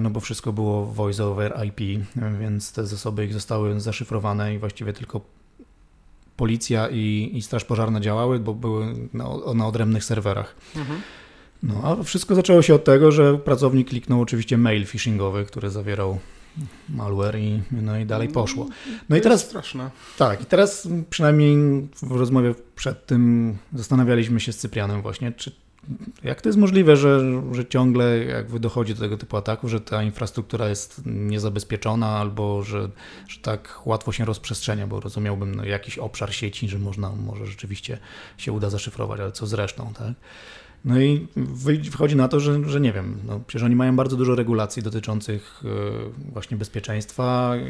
no 0.00 0.10
bo 0.10 0.20
wszystko 0.20 0.52
było 0.52 0.86
voice 0.86 1.24
over 1.24 1.54
IP, 1.66 2.06
więc 2.40 2.72
te 2.72 2.86
zasoby 2.86 3.24
ich 3.24 3.32
zostały 3.32 3.80
zaszyfrowane 3.80 4.54
i 4.54 4.58
właściwie 4.58 4.92
tylko 4.92 5.20
policja 6.36 6.88
i, 6.88 7.30
i 7.34 7.42
straż 7.42 7.64
pożarna 7.64 8.00
działały, 8.00 8.38
bo 8.38 8.54
były 8.54 8.94
na, 9.12 9.24
na 9.54 9.66
odrębnych 9.66 10.04
serwerach. 10.04 10.54
Mhm. 10.76 11.00
No, 11.62 11.82
a 11.84 12.02
wszystko 12.02 12.34
zaczęło 12.34 12.62
się 12.62 12.74
od 12.74 12.84
tego, 12.84 13.12
że 13.12 13.38
pracownik 13.38 13.88
kliknał 13.88 14.20
oczywiście 14.20 14.58
mail 14.58 14.86
phishingowy, 14.86 15.44
który 15.44 15.70
zawierał 15.70 16.18
malware 16.88 17.38
i, 17.38 17.62
no 17.72 17.98
i 17.98 18.06
dalej 18.06 18.28
poszło. 18.28 18.66
No 19.08 19.16
i 19.16 19.20
To 19.20 19.22
teraz 19.22 19.40
jest 19.40 19.50
straszne. 19.50 19.90
tak, 20.18 20.42
i 20.42 20.46
teraz 20.46 20.88
przynajmniej 21.10 21.56
w 22.02 22.10
rozmowie 22.10 22.54
przed 22.76 23.06
tym 23.06 23.56
zastanawialiśmy 23.74 24.40
się 24.40 24.52
z 24.52 24.58
Cyprianem 24.58 25.02
właśnie, 25.02 25.32
czy 25.32 25.52
jak 26.24 26.42
to 26.42 26.48
jest 26.48 26.58
możliwe, 26.58 26.96
że, 26.96 27.42
że 27.52 27.66
ciągle 27.66 28.18
jakby 28.18 28.60
dochodzi 28.60 28.94
do 28.94 29.00
tego 29.00 29.16
typu 29.16 29.36
ataków, 29.36 29.70
że 29.70 29.80
ta 29.80 30.02
infrastruktura 30.02 30.68
jest 30.68 31.02
niezabezpieczona 31.06 32.08
albo 32.08 32.62
że, 32.62 32.88
że 33.28 33.40
tak 33.40 33.82
łatwo 33.86 34.12
się 34.12 34.24
rozprzestrzenia, 34.24 34.86
bo 34.86 35.00
rozumiałbym 35.00 35.54
no, 35.54 35.64
jakiś 35.64 35.98
obszar 35.98 36.34
sieci, 36.34 36.68
że 36.68 36.78
można, 36.78 37.10
może 37.10 37.46
rzeczywiście 37.46 37.98
się 38.38 38.52
uda 38.52 38.70
zaszyfrować, 38.70 39.20
ale 39.20 39.32
co 39.32 39.46
z 39.46 39.52
resztą, 39.52 39.92
tak? 39.98 40.12
No 40.84 41.00
i 41.00 41.26
wychodzi 41.90 42.16
na 42.16 42.28
to, 42.28 42.40
że, 42.40 42.68
że 42.68 42.80
nie 42.80 42.92
wiem, 42.92 43.18
no 43.26 43.40
przecież 43.46 43.64
oni 43.64 43.76
mają 43.76 43.96
bardzo 43.96 44.16
dużo 44.16 44.34
regulacji 44.34 44.82
dotyczących 44.82 45.62
e, 45.64 45.68
właśnie 46.32 46.56
bezpieczeństwa, 46.56 47.52
e, 47.56 47.60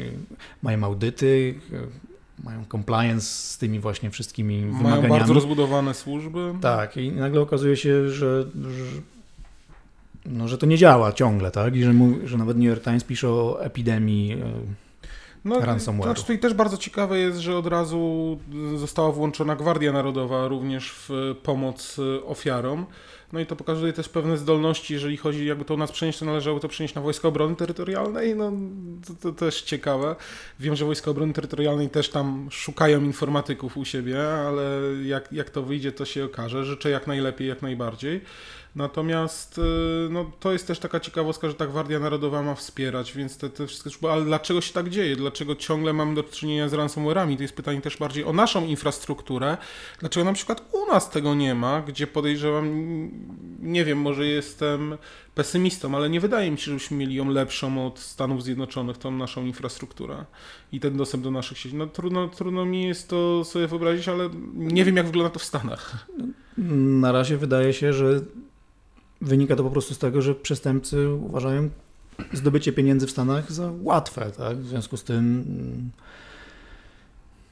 mają 0.63 0.83
audyty, 0.83 1.55
e, 1.73 2.43
mają 2.43 2.65
compliance 2.71 3.25
z 3.27 3.57
tymi 3.57 3.79
właśnie 3.79 4.09
wszystkimi 4.09 4.61
Mają 4.61 4.77
wymaganiami. 4.77 5.09
bardzo 5.09 5.33
rozbudowane 5.33 5.93
służby. 5.93 6.53
Tak, 6.61 6.97
i 6.97 7.11
nagle 7.11 7.41
okazuje 7.41 7.77
się, 7.77 8.09
że, 8.09 8.43
że, 8.43 8.85
no, 10.25 10.47
że 10.47 10.57
to 10.57 10.65
nie 10.65 10.77
działa 10.77 11.13
ciągle, 11.13 11.51
tak? 11.51 11.75
I 11.75 11.83
że, 11.83 11.93
mówi, 11.93 12.27
że 12.27 12.37
nawet 12.37 12.57
New 12.57 12.65
York 12.65 12.83
Times 12.83 13.03
pisze 13.03 13.29
o 13.29 13.63
epidemii 13.63 14.37
No, 15.45 15.59
ransomware'u. 15.59 16.03
Znaczy 16.03 16.21
tutaj 16.21 16.39
też 16.39 16.53
bardzo 16.53 16.77
ciekawe 16.77 17.19
jest, 17.19 17.37
że 17.37 17.57
od 17.57 17.67
razu 17.67 18.37
została 18.75 19.11
włączona 19.11 19.55
Gwardia 19.55 19.91
Narodowa 19.91 20.47
również 20.47 20.91
w 20.91 21.35
pomoc 21.43 21.99
y, 21.99 22.25
ofiarom. 22.25 22.85
No 23.33 23.39
i 23.39 23.45
to 23.45 23.55
pokazuje 23.55 23.93
też 23.93 24.09
pewne 24.09 24.37
zdolności, 24.37 24.93
jeżeli 24.93 25.17
chodzi, 25.17 25.45
jakby 25.45 25.65
to 25.65 25.73
u 25.73 25.77
nas 25.77 25.91
przenieść, 25.91 26.19
to 26.19 26.25
należało 26.25 26.59
to 26.59 26.67
przenieść 26.67 26.95
na 26.95 27.01
Wojska 27.01 27.27
Obrony 27.27 27.55
Terytorialnej, 27.55 28.35
no 28.35 28.51
to, 29.07 29.13
to 29.13 29.31
też 29.31 29.61
ciekawe. 29.61 30.15
Wiem, 30.59 30.75
że 30.75 30.85
Wojska 30.85 31.11
Obrony 31.11 31.33
Terytorialnej 31.33 31.89
też 31.89 32.09
tam 32.09 32.47
szukają 32.51 33.03
informatyków 33.03 33.77
u 33.77 33.85
siebie, 33.85 34.33
ale 34.33 34.63
jak, 35.03 35.33
jak 35.33 35.49
to 35.49 35.63
wyjdzie, 35.63 35.91
to 35.91 36.05
się 36.05 36.25
okaże. 36.25 36.65
Życzę 36.65 36.89
jak 36.89 37.07
najlepiej, 37.07 37.47
jak 37.47 37.61
najbardziej. 37.61 38.21
Natomiast 38.75 39.57
y, 39.57 39.61
no, 40.09 40.31
to 40.39 40.51
jest 40.51 40.67
też 40.67 40.79
taka 40.79 40.99
ciekawostka, 40.99 41.47
że 41.47 41.53
ta 41.53 41.67
Gwardia 41.67 41.99
Narodowa 41.99 42.41
ma 42.41 42.55
wspierać, 42.55 43.13
więc 43.13 43.37
te, 43.37 43.49
te 43.49 43.67
wszystkie 43.67 44.11
ale 44.11 44.25
dlaczego 44.25 44.61
się 44.61 44.73
tak 44.73 44.89
dzieje? 44.89 45.15
Dlaczego 45.15 45.55
ciągle 45.55 45.93
mamy 45.93 46.15
do 46.15 46.23
czynienia 46.23 46.69
z 46.69 46.73
ransomware'ami? 46.73 47.35
To 47.35 47.41
jest 47.41 47.55
pytanie 47.55 47.81
też 47.81 47.97
bardziej 47.97 48.23
o 48.23 48.33
naszą 48.33 48.65
infrastrukturę. 48.65 49.57
Dlaczego 49.99 50.25
na 50.25 50.33
przykład 50.33 50.63
u 50.71 50.91
nas 50.91 51.09
tego 51.09 51.35
nie 51.35 51.55
ma, 51.55 51.81
gdzie 51.81 52.07
podejrzewam, 52.07 52.67
nie 53.59 53.85
wiem, 53.85 53.97
może 53.97 54.25
jestem 54.25 54.97
pesymistą, 55.35 55.95
ale 55.95 56.09
nie 56.09 56.19
wydaje 56.19 56.51
mi 56.51 56.57
się, 56.57 56.65
żebyśmy 56.65 56.97
mieli 56.97 57.15
ją 57.15 57.29
lepszą 57.29 57.87
od 57.87 57.99
Stanów 57.99 58.43
Zjednoczonych, 58.43 58.97
tą 58.97 59.11
naszą 59.11 59.45
infrastrukturę 59.45 60.25
i 60.71 60.79
ten 60.79 60.97
dostęp 60.97 61.23
do 61.23 61.31
naszych 61.31 61.57
sieci. 61.57 61.75
No 61.75 61.87
trudno, 61.87 62.27
trudno 62.27 62.65
mi 62.65 62.87
jest 62.87 63.09
to 63.09 63.45
sobie 63.45 63.67
wyobrazić, 63.67 64.07
ale 64.07 64.29
nie 64.53 64.85
wiem, 64.85 64.97
jak 64.97 65.05
wygląda 65.05 65.29
to 65.29 65.39
w 65.39 65.43
Stanach. 65.43 66.07
Na 67.01 67.11
razie 67.11 67.37
wydaje 67.37 67.73
się, 67.73 67.93
że 67.93 68.21
wynika 69.21 69.55
to 69.55 69.63
po 69.63 69.69
prostu 69.69 69.93
z 69.93 69.97
tego, 69.97 70.21
że 70.21 70.35
przestępcy 70.35 71.09
uważają 71.09 71.69
zdobycie 72.33 72.73
pieniędzy 72.73 73.07
w 73.07 73.11
Stanach 73.11 73.51
za 73.51 73.71
łatwe, 73.81 74.31
tak? 74.37 74.57
W 74.57 74.67
związku 74.67 74.97
z 74.97 75.03
tym 75.03 75.17
mm, 75.17 75.91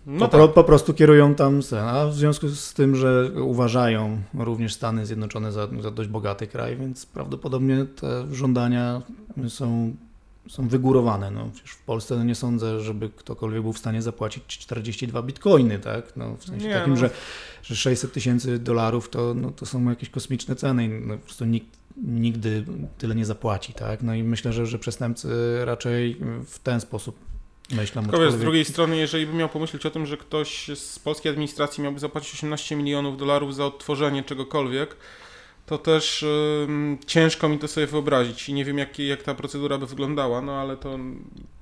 No 0.05 0.27
po, 0.27 0.47
tak. 0.47 0.53
po 0.53 0.63
prostu 0.63 0.93
kierują 0.93 1.35
tam 1.35 1.61
a 1.81 2.05
w 2.05 2.13
związku 2.13 2.49
z 2.49 2.73
tym, 2.73 2.95
że 2.95 3.31
uważają 3.43 4.21
również 4.33 4.73
Stany 4.73 5.05
Zjednoczone 5.05 5.51
za, 5.51 5.67
za 5.81 5.91
dość 5.91 6.09
bogaty 6.09 6.47
kraj, 6.47 6.77
więc 6.77 7.05
prawdopodobnie 7.05 7.85
te 7.85 8.35
żądania 8.35 9.01
są, 9.47 9.93
są 10.49 10.67
wygórowane. 10.67 11.31
No, 11.31 11.49
przecież 11.53 11.71
w 11.71 11.81
Polsce 11.81 12.25
nie 12.25 12.35
sądzę, 12.35 12.81
żeby 12.81 13.09
ktokolwiek 13.09 13.61
był 13.61 13.73
w 13.73 13.77
stanie 13.77 14.01
zapłacić 14.01 14.43
42 14.47 15.21
bitcoiny, 15.21 15.79
tak? 15.79 16.17
No, 16.17 16.37
w 16.37 16.43
sensie 16.43 16.67
Nie, 16.67 16.73
takim, 16.73 16.93
no. 16.93 16.99
że, 16.99 17.09
że 17.63 17.75
600 17.75 18.13
tysięcy 18.13 18.59
dolarów 18.59 19.09
to, 19.09 19.33
no, 19.33 19.51
to 19.51 19.65
są 19.65 19.89
jakieś 19.89 20.09
kosmiczne 20.09 20.55
ceny 20.55 20.85
i 20.85 20.89
no, 20.89 21.17
po 21.17 21.23
prostu 21.23 21.45
nikt 21.45 21.79
nigdy 22.03 22.65
tyle 22.97 23.15
nie 23.15 23.25
zapłaci, 23.25 23.73
tak? 23.73 24.03
No 24.03 24.15
i 24.15 24.23
myślę, 24.23 24.53
że, 24.53 24.65
że 24.65 24.79
przestępcy 24.79 25.29
raczej 25.65 26.17
w 26.45 26.59
ten 26.59 26.81
sposób 26.81 27.15
myślą. 27.71 28.01
Tylko 28.01 28.19
wiesz, 28.19 28.33
z 28.33 28.39
drugiej 28.39 28.65
strony, 28.65 28.97
jeżeli 28.97 29.27
bym 29.27 29.35
miał 29.35 29.49
pomyśleć 29.49 29.85
o 29.85 29.91
tym, 29.91 30.05
że 30.05 30.17
ktoś 30.17 30.67
z 30.75 30.99
polskiej 30.99 31.29
administracji 31.29 31.83
miałby 31.83 31.99
zapłacić 31.99 32.33
18 32.33 32.75
milionów 32.75 33.17
dolarów 33.17 33.55
za 33.55 33.65
odtworzenie 33.65 34.23
czegokolwiek, 34.23 34.95
to 35.69 35.77
też 35.77 36.25
ciężko 37.05 37.49
mi 37.49 37.59
to 37.59 37.67
sobie 37.67 37.87
wyobrazić 37.87 38.49
i 38.49 38.53
nie 38.53 38.65
wiem, 38.65 38.77
jak, 38.77 38.99
jak 38.99 39.23
ta 39.23 39.35
procedura 39.35 39.77
by 39.77 39.85
wyglądała, 39.85 40.41
no 40.41 40.55
ale 40.55 40.77
to 40.77 40.99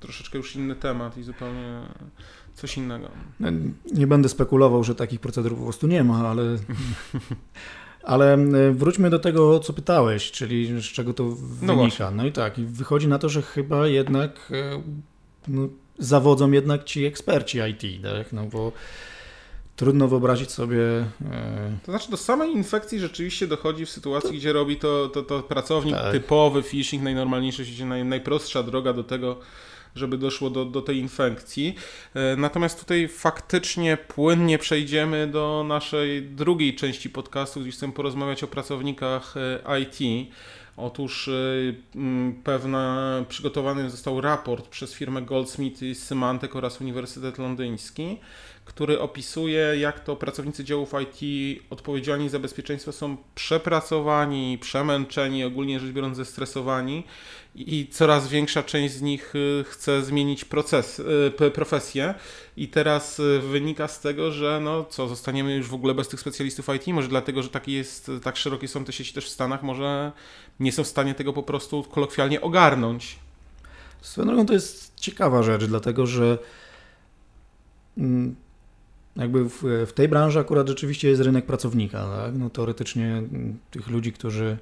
troszeczkę 0.00 0.38
już 0.38 0.56
inny 0.56 0.74
temat 0.74 1.18
i 1.18 1.22
zupełnie 1.22 1.80
coś 2.54 2.76
innego. 2.76 3.08
No, 3.40 3.48
Nie 3.92 4.06
będę 4.06 4.28
spekulował, 4.28 4.84
że 4.84 4.94
takich 4.94 5.20
procedur 5.20 5.56
po 5.56 5.62
prostu 5.62 5.86
nie 5.86 6.04
ma, 6.04 6.28
ale. 6.28 6.42
Ale 8.02 8.34
e, 8.34 8.72
wróćmy 8.72 9.10
do 9.10 9.18
tego, 9.18 9.60
co 9.60 9.72
pytałeś, 9.72 10.30
czyli 10.30 10.82
z 10.82 10.84
czego 10.84 11.14
to 11.14 11.24
No 11.62 11.76
wynika. 11.76 12.10
No, 12.10 12.26
i 12.26 12.32
tak, 12.32 12.58
i 12.58 12.64
wychodzi 12.64 13.08
na 13.08 13.18
to, 13.18 13.28
że 13.28 13.42
chyba 13.42 13.86
jednak 13.86 14.52
e, 14.52 14.82
no, 15.48 15.68
zawodzą 15.98 16.50
jednak 16.50 16.84
ci 16.84 17.04
eksperci 17.04 17.58
IT, 17.58 18.02
tak? 18.02 18.32
No 18.32 18.44
bo 18.44 18.72
trudno 19.78 20.08
wyobrazić 20.08 20.50
sobie. 20.50 20.80
e, 21.32 21.78
To 21.86 21.92
znaczy 21.92 22.10
do 22.10 22.16
samej 22.16 22.52
infekcji 22.52 23.00
rzeczywiście 23.00 23.46
dochodzi 23.46 23.86
w 23.86 23.90
sytuacji, 23.90 24.38
gdzie 24.38 24.52
robi 24.52 24.76
to, 24.76 25.08
to, 25.08 25.22
to 25.22 25.42
pracownik 25.42 25.94
Tak. 25.94 26.12
typowy, 26.12 26.62
phishing, 26.62 27.02
najnormalniejszy, 27.02 27.84
naj, 27.84 28.04
najprostsza 28.04 28.62
droga 28.62 28.92
do 28.92 29.04
tego, 29.04 29.36
żeby 29.94 30.18
doszło 30.18 30.50
do, 30.50 30.64
do 30.64 30.82
tej 30.82 30.96
infekcji. 30.98 31.74
E, 32.14 32.36
Natomiast 32.36 32.80
tutaj 32.80 33.08
faktycznie 33.08 33.96
płynnie 33.96 34.58
przejdziemy 34.58 35.26
do 35.26 35.64
naszej 35.68 36.22
drugiej 36.22 36.74
części 36.74 37.10
podcastu, 37.10 37.60
gdzie 37.60 37.70
chcę 37.70 37.92
porozmawiać 37.92 38.42
o 38.44 38.46
pracownikach 38.48 39.34
e, 39.36 39.80
IT. 39.80 40.28
Otóż 40.80 41.30
pewna, 42.44 43.08
przygotowany 43.28 43.90
został 43.90 44.20
raport 44.20 44.68
przez 44.68 44.94
firmę 44.94 45.22
Goldsmith 45.22 45.82
i 45.82 45.94
Symantec 45.94 46.56
oraz 46.56 46.80
Uniwersytet 46.80 47.38
Londyński, 47.38 48.18
który 48.68 49.00
opisuje, 49.00 49.78
jak 49.78 50.00
to 50.00 50.16
pracownicy 50.16 50.64
działów 50.64 50.92
IT 51.02 51.58
odpowiedzialni 51.70 52.28
za 52.28 52.38
bezpieczeństwo 52.38 52.92
są 52.92 53.16
przepracowani, 53.34 54.58
przemęczeni, 54.58 55.44
ogólnie 55.44 55.80
rzecz 55.80 55.90
biorąc 55.90 56.16
zestresowani 56.16 57.04
i 57.54 57.88
coraz 57.90 58.28
większa 58.28 58.62
część 58.62 58.94
z 58.94 59.02
nich 59.02 59.34
y, 59.34 59.64
chce 59.68 60.02
zmienić 60.02 60.44
proces, 60.44 61.02
y, 61.46 61.50
profesję. 61.50 62.14
I 62.56 62.68
teraz 62.68 63.20
y, 63.20 63.40
wynika 63.40 63.88
z 63.88 64.00
tego, 64.00 64.30
że 64.30 64.60
no 64.62 64.84
co, 64.84 65.08
zostaniemy 65.08 65.56
już 65.56 65.68
w 65.68 65.74
ogóle 65.74 65.94
bez 65.94 66.08
tych 66.08 66.20
specjalistów 66.20 66.68
IT, 66.76 66.86
może 66.86 67.08
dlatego, 67.08 67.42
że 67.42 67.48
taki 67.48 67.72
jest, 67.72 68.10
tak 68.22 68.36
szerokie 68.36 68.68
są 68.68 68.84
te 68.84 68.92
sieci 68.92 69.14
też 69.14 69.26
w 69.26 69.32
Stanach, 69.32 69.62
może 69.62 70.12
nie 70.60 70.72
są 70.72 70.84
w 70.84 70.88
stanie 70.88 71.14
tego 71.14 71.32
po 71.32 71.42
prostu 71.42 71.82
kolokwialnie 71.82 72.40
ogarnąć. 72.40 73.18
Swoją 74.00 74.26
drogą 74.26 74.46
to 74.46 74.52
jest 74.52 74.94
ciekawa 74.94 75.42
rzecz, 75.42 75.64
dlatego 75.64 76.06
że 76.06 76.38
mm, 77.98 78.36
jakby 79.18 79.48
w, 79.48 79.62
w 79.86 79.92
tej 79.92 80.08
branży 80.08 80.38
akurat 80.38 80.68
rzeczywiście 80.68 81.08
jest 81.08 81.22
rynek 81.22 81.46
pracownika, 81.46 82.06
tak? 82.06 82.38
No 82.38 82.50
teoretycznie 82.50 83.06
mm, 83.06 83.58
tych 83.70 83.88
ludzi, 83.88 84.12
którzy 84.12 84.56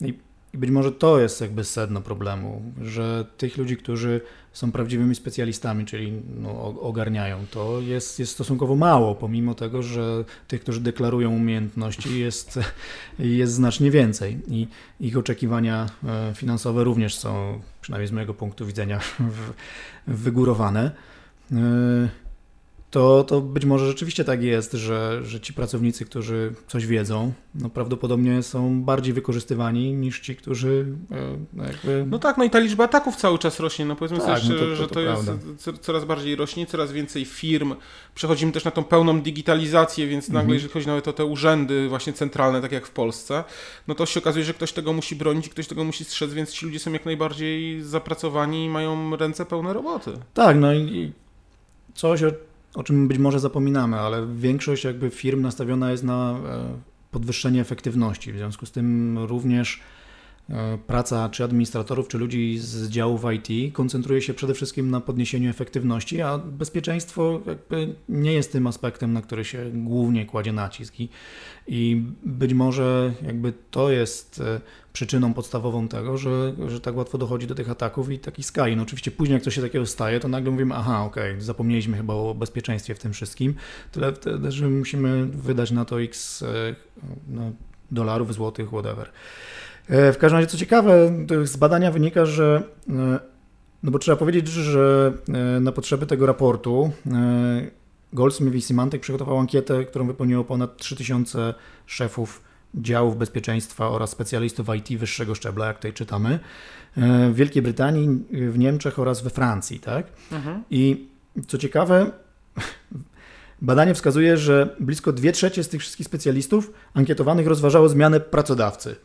i, 0.00 0.14
być 0.54 0.70
może 0.70 0.92
to 0.92 1.20
jest 1.20 1.40
jakby 1.40 1.64
sedno 1.64 2.00
problemu, 2.00 2.62
że 2.82 3.26
tych 3.36 3.56
ludzi, 3.56 3.76
którzy 3.76 4.20
są 4.52 4.72
prawdziwymi 4.72 5.14
specjalistami, 5.14 5.86
czyli 5.86 6.12
no, 6.40 6.80
ogarniają 6.80 7.46
to, 7.50 7.80
jest, 7.80 8.18
jest 8.18 8.32
stosunkowo 8.32 8.76
mało, 8.76 9.14
pomimo 9.14 9.54
tego, 9.54 9.82
że 9.82 10.24
tych, 10.48 10.60
którzy 10.60 10.80
deklarują 10.80 11.30
umiejętności 11.30 12.20
jest, 12.20 12.58
jest 13.18 13.52
znacznie 13.52 13.90
więcej 13.90 14.38
i 14.48 14.68
ich 15.00 15.18
oczekiwania 15.18 15.86
e, 16.04 16.32
finansowe 16.34 16.84
również 16.84 17.14
są, 17.14 17.60
przynajmniej 17.80 18.08
z 18.08 18.12
mojego 18.12 18.34
punktu 18.34 18.66
widzenia, 18.66 19.00
wygórowane. 20.06 20.90
To, 22.92 23.24
to 23.24 23.40
być 23.40 23.64
może 23.64 23.86
rzeczywiście 23.86 24.24
tak 24.24 24.42
jest, 24.42 24.72
że, 24.72 25.20
że 25.24 25.40
ci 25.40 25.52
pracownicy, 25.54 26.04
którzy 26.04 26.54
coś 26.68 26.86
wiedzą, 26.86 27.32
no 27.54 27.70
prawdopodobnie 27.70 28.42
są 28.42 28.82
bardziej 28.82 29.14
wykorzystywani 29.14 29.92
niż 29.92 30.20
ci, 30.20 30.36
którzy 30.36 30.86
e, 31.10 31.16
no 31.52 31.64
jakby... 31.64 32.04
No 32.10 32.18
tak, 32.18 32.36
no 32.38 32.44
i 32.44 32.50
ta 32.50 32.58
liczba 32.58 32.84
ataków 32.84 33.16
cały 33.16 33.38
czas 33.38 33.60
rośnie. 33.60 33.84
No 33.84 33.96
powiedzmy 33.96 34.18
Tak, 34.18 34.38
sobie 34.38 34.54
no 34.54 34.60
to- 34.60 34.66
to- 34.66 34.76
że 34.76 34.88
to 34.88 34.94
to, 34.94 35.00
jest 35.00 35.24
prawda. 35.24 35.78
coraz 35.82 36.04
bardziej 36.04 36.36
rośnie, 36.36 36.66
coraz 36.66 36.92
więcej 36.92 37.24
firm. 37.24 37.74
Przechodzimy 38.14 38.52
też 38.52 38.64
na 38.64 38.70
tą 38.70 38.84
pełną 38.84 39.20
digitalizację, 39.20 40.06
więc 40.06 40.28
nagle, 40.28 40.40
Mhm. 40.40 40.54
jeżeli 40.54 40.72
chodzi 40.72 40.86
nawet 40.86 41.08
o 41.08 41.12
te 41.12 41.24
urzędy 41.24 41.88
właśnie 41.88 42.12
centralne, 42.12 42.60
tak 42.60 42.72
jak 42.72 42.86
w 42.86 42.90
Polsce, 42.90 43.44
no 43.88 43.94
to 43.94 44.06
się 44.06 44.20
okazuje, 44.20 44.44
że 44.44 44.54
ktoś 44.54 44.72
tego 44.72 44.92
musi 44.92 45.16
bronić, 45.16 45.48
ktoś 45.48 45.66
tego 45.66 45.84
musi 45.84 46.04
strzec, 46.04 46.32
więc 46.32 46.52
ci 46.52 46.66
ludzie 46.66 46.78
są 46.78 46.92
jak 46.92 47.04
najbardziej 47.04 47.82
zapracowani 47.82 48.64
i 48.64 48.68
mają 48.68 49.16
ręce 49.16 49.44
pełne 49.46 49.72
roboty. 49.72 50.10
Tak, 50.34 50.56
no 50.56 50.72
i, 50.74 50.78
i 50.78 51.12
coś, 51.94 52.22
o, 52.22 52.30
o 52.74 52.82
czym 52.82 53.08
być 53.08 53.18
może 53.18 53.40
zapominamy, 53.40 54.00
ale 54.00 54.26
większość 54.26 54.84
jakby 54.84 55.10
firm 55.10 55.40
nastawiona 55.40 55.90
jest 55.90 56.04
na 56.04 56.30
e, 56.30 56.78
podwyższenie 57.10 57.60
efektywności. 57.60 58.32
W 58.32 58.36
związku 58.36 58.66
z 58.66 58.72
tym 58.72 59.18
również 59.18 59.80
praca 60.86 61.28
czy 61.28 61.44
administratorów, 61.44 62.08
czy 62.08 62.18
ludzi 62.18 62.58
z 62.58 62.88
działów 62.88 63.22
IT 63.34 63.74
koncentruje 63.74 64.22
się 64.22 64.34
przede 64.34 64.54
wszystkim 64.54 64.90
na 64.90 65.00
podniesieniu 65.00 65.50
efektywności, 65.50 66.22
a 66.22 66.38
bezpieczeństwo 66.38 67.40
nie 68.08 68.32
jest 68.32 68.52
tym 68.52 68.66
aspektem, 68.66 69.12
na 69.12 69.22
który 69.22 69.44
się 69.44 69.70
głównie 69.74 70.26
kładzie 70.26 70.52
nacisk. 70.52 70.94
I, 71.66 72.02
być 72.24 72.54
może 72.54 73.12
jakby 73.26 73.52
to 73.70 73.90
jest 73.90 74.40
e, 74.40 74.60
przyczyną 74.92 75.34
podstawową 75.34 75.88
tego, 75.88 76.16
że, 76.18 76.52
że 76.68 76.80
tak 76.80 76.96
łatwo 76.96 77.18
dochodzi 77.18 77.46
do 77.46 77.54
tych 77.54 77.70
ataków 77.70 78.10
i 78.10 78.18
takich 78.18 78.46
skali. 78.46 78.76
No 78.76 78.82
oczywiście 78.82 79.10
później 79.10 79.34
jak 79.34 79.42
coś 79.42 79.54
się 79.54 79.62
takiego 79.62 79.86
staje, 79.86 80.20
to 80.20 80.28
nagle 80.28 80.50
mówimy, 80.50 80.74
aha, 80.74 81.04
okej, 81.04 81.40
zapomnieliśmy 81.40 81.96
chyba 81.96 82.14
o 82.14 82.34
bezpieczeństwie 82.34 82.94
w 82.94 82.98
tym 82.98 83.12
wszystkim, 83.12 83.54
tyle 83.92 84.12
wtedy, 84.12 84.52
że 84.52 84.68
musimy 84.68 85.26
wydać 85.26 85.70
na 85.70 85.84
to 85.84 86.02
x, 86.02 86.42
e, 86.42 86.46
no, 87.28 87.52
dolarów, 87.90 88.34
złotych, 88.34 88.68
whatever. 88.68 89.12
E, 89.88 90.12
w 90.12 90.18
każdym 90.18 90.36
razie, 90.36 90.46
co 90.46 90.56
ciekawe, 90.56 91.12
z 91.44 91.56
badania 91.56 91.90
wynika, 91.90 92.26
że 92.26 92.62
e, 92.88 93.18
no 93.82 93.90
bo 93.90 93.98
trzeba 93.98 94.16
powiedzieć, 94.16 94.48
że 94.48 95.12
e, 95.28 95.60
na 95.60 95.72
potrzeby 95.72 96.06
tego 96.06 96.26
raportu 96.26 96.90
Goldsmith 98.12 98.56
i 98.56 98.62
Symantec 98.62 99.02
przygotował 99.02 99.38
ankietę, 99.38 99.84
którą 99.84 100.06
wypełniło 100.06 100.44
ponad 100.44 100.76
3000 100.76 101.54
szefów 101.86 102.42
działów 102.74 103.18
bezpieczeństwa 103.18 103.88
oraz 103.88 104.10
specjalistów 104.10 104.66
IT 104.76 104.98
wyższego 104.98 105.34
szczebla, 105.34 105.66
jak 105.66 105.76
tutaj 105.76 105.92
czytamy, 105.92 106.38
w 107.30 107.34
Wielkiej 107.34 107.62
Brytanii, 107.62 108.08
w 108.30 108.58
Niemczech 108.58 108.98
oraz 108.98 109.22
we 109.22 109.30
Francji. 109.30 109.80
Tak? 109.80 110.06
Mhm. 110.32 110.62
I 110.70 111.08
co 111.48 111.58
ciekawe, 111.58 112.10
badanie 113.62 113.94
wskazuje, 113.94 114.36
że 114.36 114.76
blisko 114.80 115.12
2 115.12 115.32
trzecie 115.32 115.64
z 115.64 115.68
tych 115.68 115.80
wszystkich 115.80 116.06
specjalistów 116.06 116.72
ankietowanych 116.94 117.46
rozważało 117.46 117.88
zmianę 117.88 118.20
pracodawcy. 118.20 118.96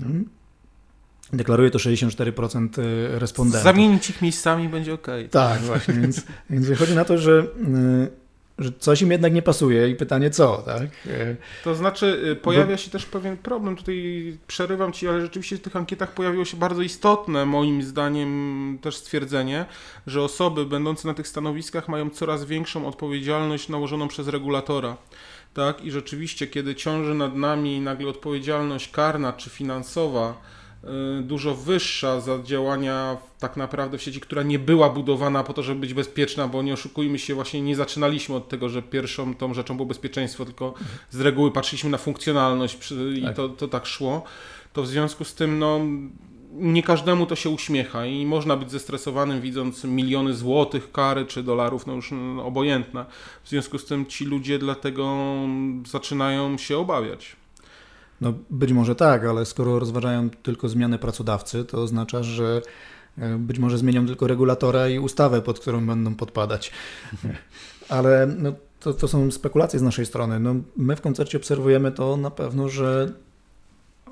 Mhm. 0.00 0.28
Deklaruje 1.32 1.70
to 1.70 1.78
64% 1.78 2.68
e, 2.78 3.18
respondentów. 3.18 3.64
Zamienić 3.64 4.10
ich 4.10 4.22
miejscami 4.22 4.68
będzie 4.68 4.94
ok. 4.94 5.06
Tak, 5.30 5.60
właśnie. 5.70 5.94
Więc, 5.94 6.22
więc 6.50 6.66
wychodzi 6.66 6.94
na 6.94 7.04
to, 7.04 7.18
że, 7.18 7.38
e, 7.38 8.08
że 8.58 8.72
coś 8.78 9.02
im 9.02 9.10
jednak 9.10 9.32
nie 9.32 9.42
pasuje 9.42 9.88
i 9.88 9.94
pytanie 9.94 10.30
co, 10.30 10.62
tak? 10.66 10.82
E, 10.82 11.36
to 11.64 11.74
znaczy 11.74 12.38
pojawia 12.42 12.76
się 12.76 12.90
też 12.90 13.06
pewien 13.06 13.36
problem, 13.36 13.76
tutaj 13.76 14.38
przerywam 14.46 14.92
Ci, 14.92 15.08
ale 15.08 15.20
rzeczywiście 15.20 15.56
w 15.56 15.60
tych 15.60 15.76
ankietach 15.76 16.14
pojawiło 16.14 16.44
się 16.44 16.56
bardzo 16.56 16.82
istotne, 16.82 17.46
moim 17.46 17.82
zdaniem 17.82 18.78
też 18.82 18.96
stwierdzenie, 18.96 19.64
że 20.06 20.22
osoby 20.22 20.66
będące 20.66 21.08
na 21.08 21.14
tych 21.14 21.28
stanowiskach 21.28 21.88
mają 21.88 22.10
coraz 22.10 22.44
większą 22.44 22.86
odpowiedzialność 22.86 23.68
nałożoną 23.68 24.08
przez 24.08 24.28
regulatora 24.28 24.96
tak? 25.54 25.84
I 25.84 25.90
rzeczywiście, 25.90 26.46
kiedy 26.46 26.74
ciąży 26.74 27.14
nad 27.14 27.36
nami 27.36 27.80
nagle 27.80 28.08
odpowiedzialność 28.08 28.90
karna 28.90 29.32
czy 29.32 29.50
finansowa, 29.50 30.40
y, 31.18 31.22
dużo 31.22 31.54
wyższa 31.54 32.20
za 32.20 32.42
działania 32.42 33.16
tak 33.38 33.56
naprawdę 33.56 33.98
w 33.98 34.02
sieci, 34.02 34.20
która 34.20 34.42
nie 34.42 34.58
była 34.58 34.90
budowana 34.90 35.44
po 35.44 35.52
to, 35.52 35.62
żeby 35.62 35.80
być 35.80 35.94
bezpieczna, 35.94 36.48
bo 36.48 36.62
nie 36.62 36.72
oszukujmy 36.72 37.18
się, 37.18 37.34
właśnie 37.34 37.62
nie 37.62 37.76
zaczynaliśmy 37.76 38.34
od 38.34 38.48
tego, 38.48 38.68
że 38.68 38.82
pierwszą 38.82 39.34
tą 39.34 39.54
rzeczą 39.54 39.76
było 39.76 39.86
bezpieczeństwo, 39.86 40.44
tylko 40.44 40.74
z 41.10 41.20
reguły 41.20 41.50
patrzyliśmy 41.50 41.90
na 41.90 41.98
funkcjonalność 41.98 42.92
i 43.16 43.22
tak. 43.22 43.36
To, 43.36 43.48
to 43.48 43.68
tak 43.68 43.86
szło. 43.86 44.24
To 44.72 44.82
w 44.82 44.86
związku 44.86 45.24
z 45.24 45.34
tym, 45.34 45.58
no, 45.58 45.80
nie 46.52 46.82
każdemu 46.82 47.26
to 47.26 47.36
się 47.36 47.50
uśmiecha 47.50 48.06
i 48.06 48.26
można 48.26 48.56
być 48.56 48.70
zestresowanym 48.70 49.40
widząc 49.40 49.84
miliony 49.84 50.34
złotych 50.34 50.92
kary 50.92 51.26
czy 51.26 51.42
dolarów, 51.42 51.86
no 51.86 51.94
już 51.94 52.10
no, 52.12 52.44
obojętne. 52.44 53.04
W 53.44 53.48
związku 53.48 53.78
z 53.78 53.84
tym 53.84 54.06
ci 54.06 54.24
ludzie 54.24 54.58
dlatego 54.58 55.24
zaczynają 55.86 56.58
się 56.58 56.78
obawiać. 56.78 57.36
No 58.20 58.34
być 58.50 58.72
może 58.72 58.94
tak, 58.94 59.24
ale 59.24 59.46
skoro 59.46 59.78
rozważają 59.78 60.30
tylko 60.30 60.68
zmianę 60.68 60.98
pracodawcy, 60.98 61.64
to 61.64 61.82
oznacza, 61.82 62.22
że 62.22 62.62
e, 63.18 63.38
być 63.38 63.58
może 63.58 63.78
zmienią 63.78 64.06
tylko 64.06 64.26
regulatora 64.26 64.88
i 64.88 64.98
ustawę, 64.98 65.42
pod 65.42 65.60
którą 65.60 65.86
będą 65.86 66.14
podpadać. 66.14 66.72
Ale 67.88 68.26
no, 68.38 68.52
to, 68.80 68.94
to 68.94 69.08
są 69.08 69.30
spekulacje 69.30 69.78
z 69.78 69.82
naszej 69.82 70.06
strony. 70.06 70.40
No, 70.40 70.54
my 70.76 70.96
w 70.96 71.00
koncercie 71.00 71.38
obserwujemy 71.38 71.92
to 71.92 72.16
na 72.16 72.30
pewno, 72.30 72.68
że 72.68 73.12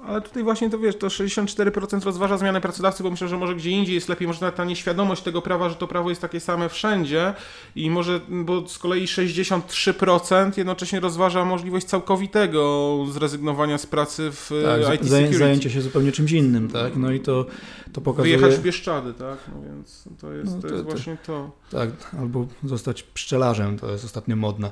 ale 0.07 0.21
tutaj 0.21 0.43
właśnie 0.43 0.71
to 0.71 0.79
wiesz, 0.79 0.97
to 0.97 1.07
64% 1.07 2.05
rozważa 2.05 2.39
zmianę 2.39 2.61
pracodawcy, 2.61 3.03
bo 3.03 3.11
myślę, 3.11 3.29
że 3.29 3.37
może 3.37 3.55
gdzie 3.55 3.71
indziej 3.71 3.95
jest 3.95 4.09
lepiej, 4.09 4.27
może 4.27 4.41
nawet 4.41 4.55
ta 4.55 4.65
nieświadomość 4.65 5.23
tego 5.23 5.43
prawa, 5.43 5.69
że 5.69 5.75
to 5.75 5.87
prawo 5.87 6.09
jest 6.09 6.21
takie 6.21 6.41
same 6.41 6.69
wszędzie 6.69 7.35
i 7.77 7.91
może, 7.91 8.21
bo 8.29 8.69
z 8.69 8.79
kolei 8.79 9.07
63% 9.07 10.53
jednocześnie 10.57 11.01
rozważa 11.01 11.45
możliwość 11.45 11.87
całkowitego 11.87 12.97
zrezygnowania 13.11 13.79
z 13.79 13.87
pracy 13.87 14.31
w 14.33 14.51
tak, 14.65 14.95
IT 14.95 15.09
security. 15.09 15.39
Zajęcie 15.39 15.71
się 15.71 15.83
zupełnie 15.83 16.13
czymś 16.13 16.33
innym, 16.33 16.69
tak? 16.69 16.97
No 16.97 17.13
i 17.13 17.21
to, 17.21 17.47
to 17.93 18.01
pokazuje... 18.01 18.39
Wyjechać 18.39 18.61
w 18.61 18.63
Bieszczady, 18.63 19.15
tak? 19.15 19.39
No 19.55 19.63
więc 19.63 20.05
to 20.21 20.33
jest, 20.33 20.55
no 20.55 20.63
to, 20.63 20.69
to 20.69 20.75
jest 20.75 20.87
właśnie 20.87 21.17
to. 21.27 21.51
Tak, 21.71 21.91
albo 22.19 22.47
zostać 22.65 23.03
pszczelarzem, 23.03 23.79
to 23.79 23.91
jest 23.91 24.05
ostatnio 24.05 24.37
modne. 24.37 24.71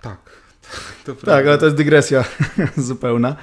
Tak. 0.00 0.49
tak, 1.24 1.46
ale 1.46 1.58
to 1.58 1.64
jest 1.64 1.76
dygresja 1.76 2.24
zupełna. 2.76 3.36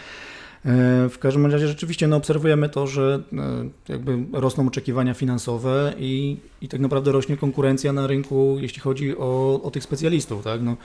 E, 0.65 1.10
w 1.10 1.19
każdym 1.19 1.45
razie 1.45 1.67
rzeczywiście 1.67 2.08
no, 2.08 2.15
obserwujemy 2.15 2.69
to, 2.69 2.88
że 2.88 3.23
e, 3.34 3.93
jakby 3.93 4.17
rosną 4.34 4.67
oczekiwania 4.67 5.13
finansowe 5.13 5.93
i, 5.97 6.38
i 6.62 6.67
tak 6.67 6.80
naprawdę 6.80 7.12
rośnie 7.12 7.38
konkurencja 7.38 7.93
na 7.93 8.08
rynku, 8.08 8.58
jeśli 8.60 8.82
chodzi 8.82 9.17
o, 9.17 9.62
o 9.63 9.71
tych 9.71 9.84
specjalistów. 9.84 10.43
Tak? 10.43 10.62
No, 10.62 10.77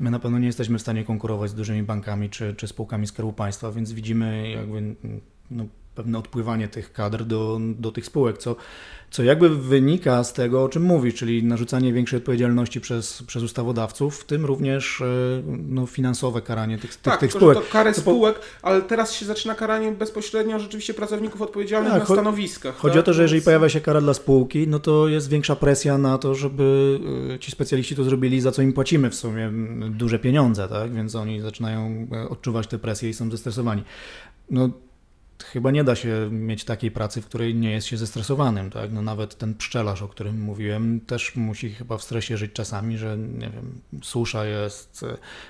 my 0.00 0.10
na 0.10 0.18
pewno 0.18 0.38
nie 0.38 0.46
jesteśmy 0.46 0.78
w 0.78 0.82
stanie 0.82 1.04
konkurować 1.04 1.50
z 1.50 1.54
dużymi 1.54 1.82
bankami 1.82 2.30
czy, 2.30 2.54
czy 2.54 2.68
spółkami 2.68 3.06
Skarbu 3.06 3.32
Państwa, 3.32 3.72
więc 3.72 3.92
widzimy 3.92 4.50
jakby 4.50 4.94
no, 5.50 5.66
pewne 5.98 6.18
odpływanie 6.18 6.68
tych 6.68 6.92
kadr 6.92 7.24
do, 7.24 7.60
do 7.60 7.92
tych 7.92 8.06
spółek, 8.06 8.38
co, 8.38 8.56
co 9.10 9.22
jakby 9.22 9.48
wynika 9.48 10.24
z 10.24 10.32
tego, 10.32 10.64
o 10.64 10.68
czym 10.68 10.82
mówi, 10.82 11.12
czyli 11.12 11.44
narzucanie 11.44 11.92
większej 11.92 12.16
odpowiedzialności 12.16 12.80
przez, 12.80 13.22
przez 13.22 13.42
ustawodawców, 13.42 14.18
w 14.18 14.24
tym 14.24 14.44
również 14.44 15.00
e, 15.00 15.04
no, 15.68 15.86
finansowe 15.86 16.42
karanie 16.42 16.78
tych, 16.78 16.96
tak, 16.96 17.20
tych, 17.20 17.32
spółek. 17.32 17.58
To 17.58 17.64
karę 17.72 17.94
spółek, 17.94 18.40
ale 18.62 18.82
teraz 18.82 19.12
się 19.12 19.26
zaczyna 19.26 19.54
karanie 19.54 19.92
bezpośrednio 19.92 20.58
rzeczywiście 20.58 20.94
pracowników 20.94 21.42
odpowiedzialnych 21.42 21.92
tak, 21.92 22.08
na 22.08 22.14
stanowiskach. 22.14 22.76
Chodzi 22.76 22.94
tak? 22.94 23.00
o 23.00 23.06
to, 23.06 23.12
że 23.12 23.22
jeżeli 23.22 23.42
pojawia 23.42 23.68
się 23.68 23.80
kara 23.80 24.00
dla 24.00 24.14
spółki, 24.14 24.68
no 24.68 24.78
to 24.78 25.08
jest 25.08 25.28
większa 25.28 25.56
presja 25.56 25.98
na 25.98 26.18
to, 26.18 26.34
żeby 26.34 26.98
e, 27.34 27.38
ci 27.38 27.50
specjaliści 27.50 27.96
to 27.96 28.04
zrobili, 28.04 28.40
za 28.40 28.52
co 28.52 28.62
im 28.62 28.72
płacimy 28.72 29.10
w 29.10 29.14
sumie 29.14 29.50
duże 29.90 30.18
pieniądze, 30.18 30.68
tak? 30.68 30.94
Więc 30.94 31.14
oni 31.14 31.40
zaczynają 31.40 32.06
e, 32.12 32.28
odczuwać 32.28 32.66
tę 32.66 32.78
presję 32.78 33.10
i 33.10 33.14
są 33.14 33.30
zestresowani. 33.30 33.82
No, 34.50 34.70
chyba 35.44 35.70
nie 35.70 35.84
da 35.84 35.94
się 35.94 36.28
mieć 36.30 36.64
takiej 36.64 36.90
pracy, 36.90 37.22
w 37.22 37.26
której 37.26 37.54
nie 37.54 37.70
jest 37.70 37.86
się 37.86 37.96
zestresowanym, 37.96 38.70
tak? 38.70 38.92
No 38.92 39.02
nawet 39.02 39.34
ten 39.34 39.54
pszczelarz, 39.54 40.02
o 40.02 40.08
którym 40.08 40.40
mówiłem, 40.40 41.00
też 41.00 41.36
musi 41.36 41.70
chyba 41.70 41.98
w 41.98 42.02
stresie 42.02 42.36
żyć 42.36 42.52
czasami, 42.52 42.98
że 42.98 43.18
nie 43.18 43.50
wiem, 43.50 43.80
susza 44.02 44.44
jest, 44.44 45.04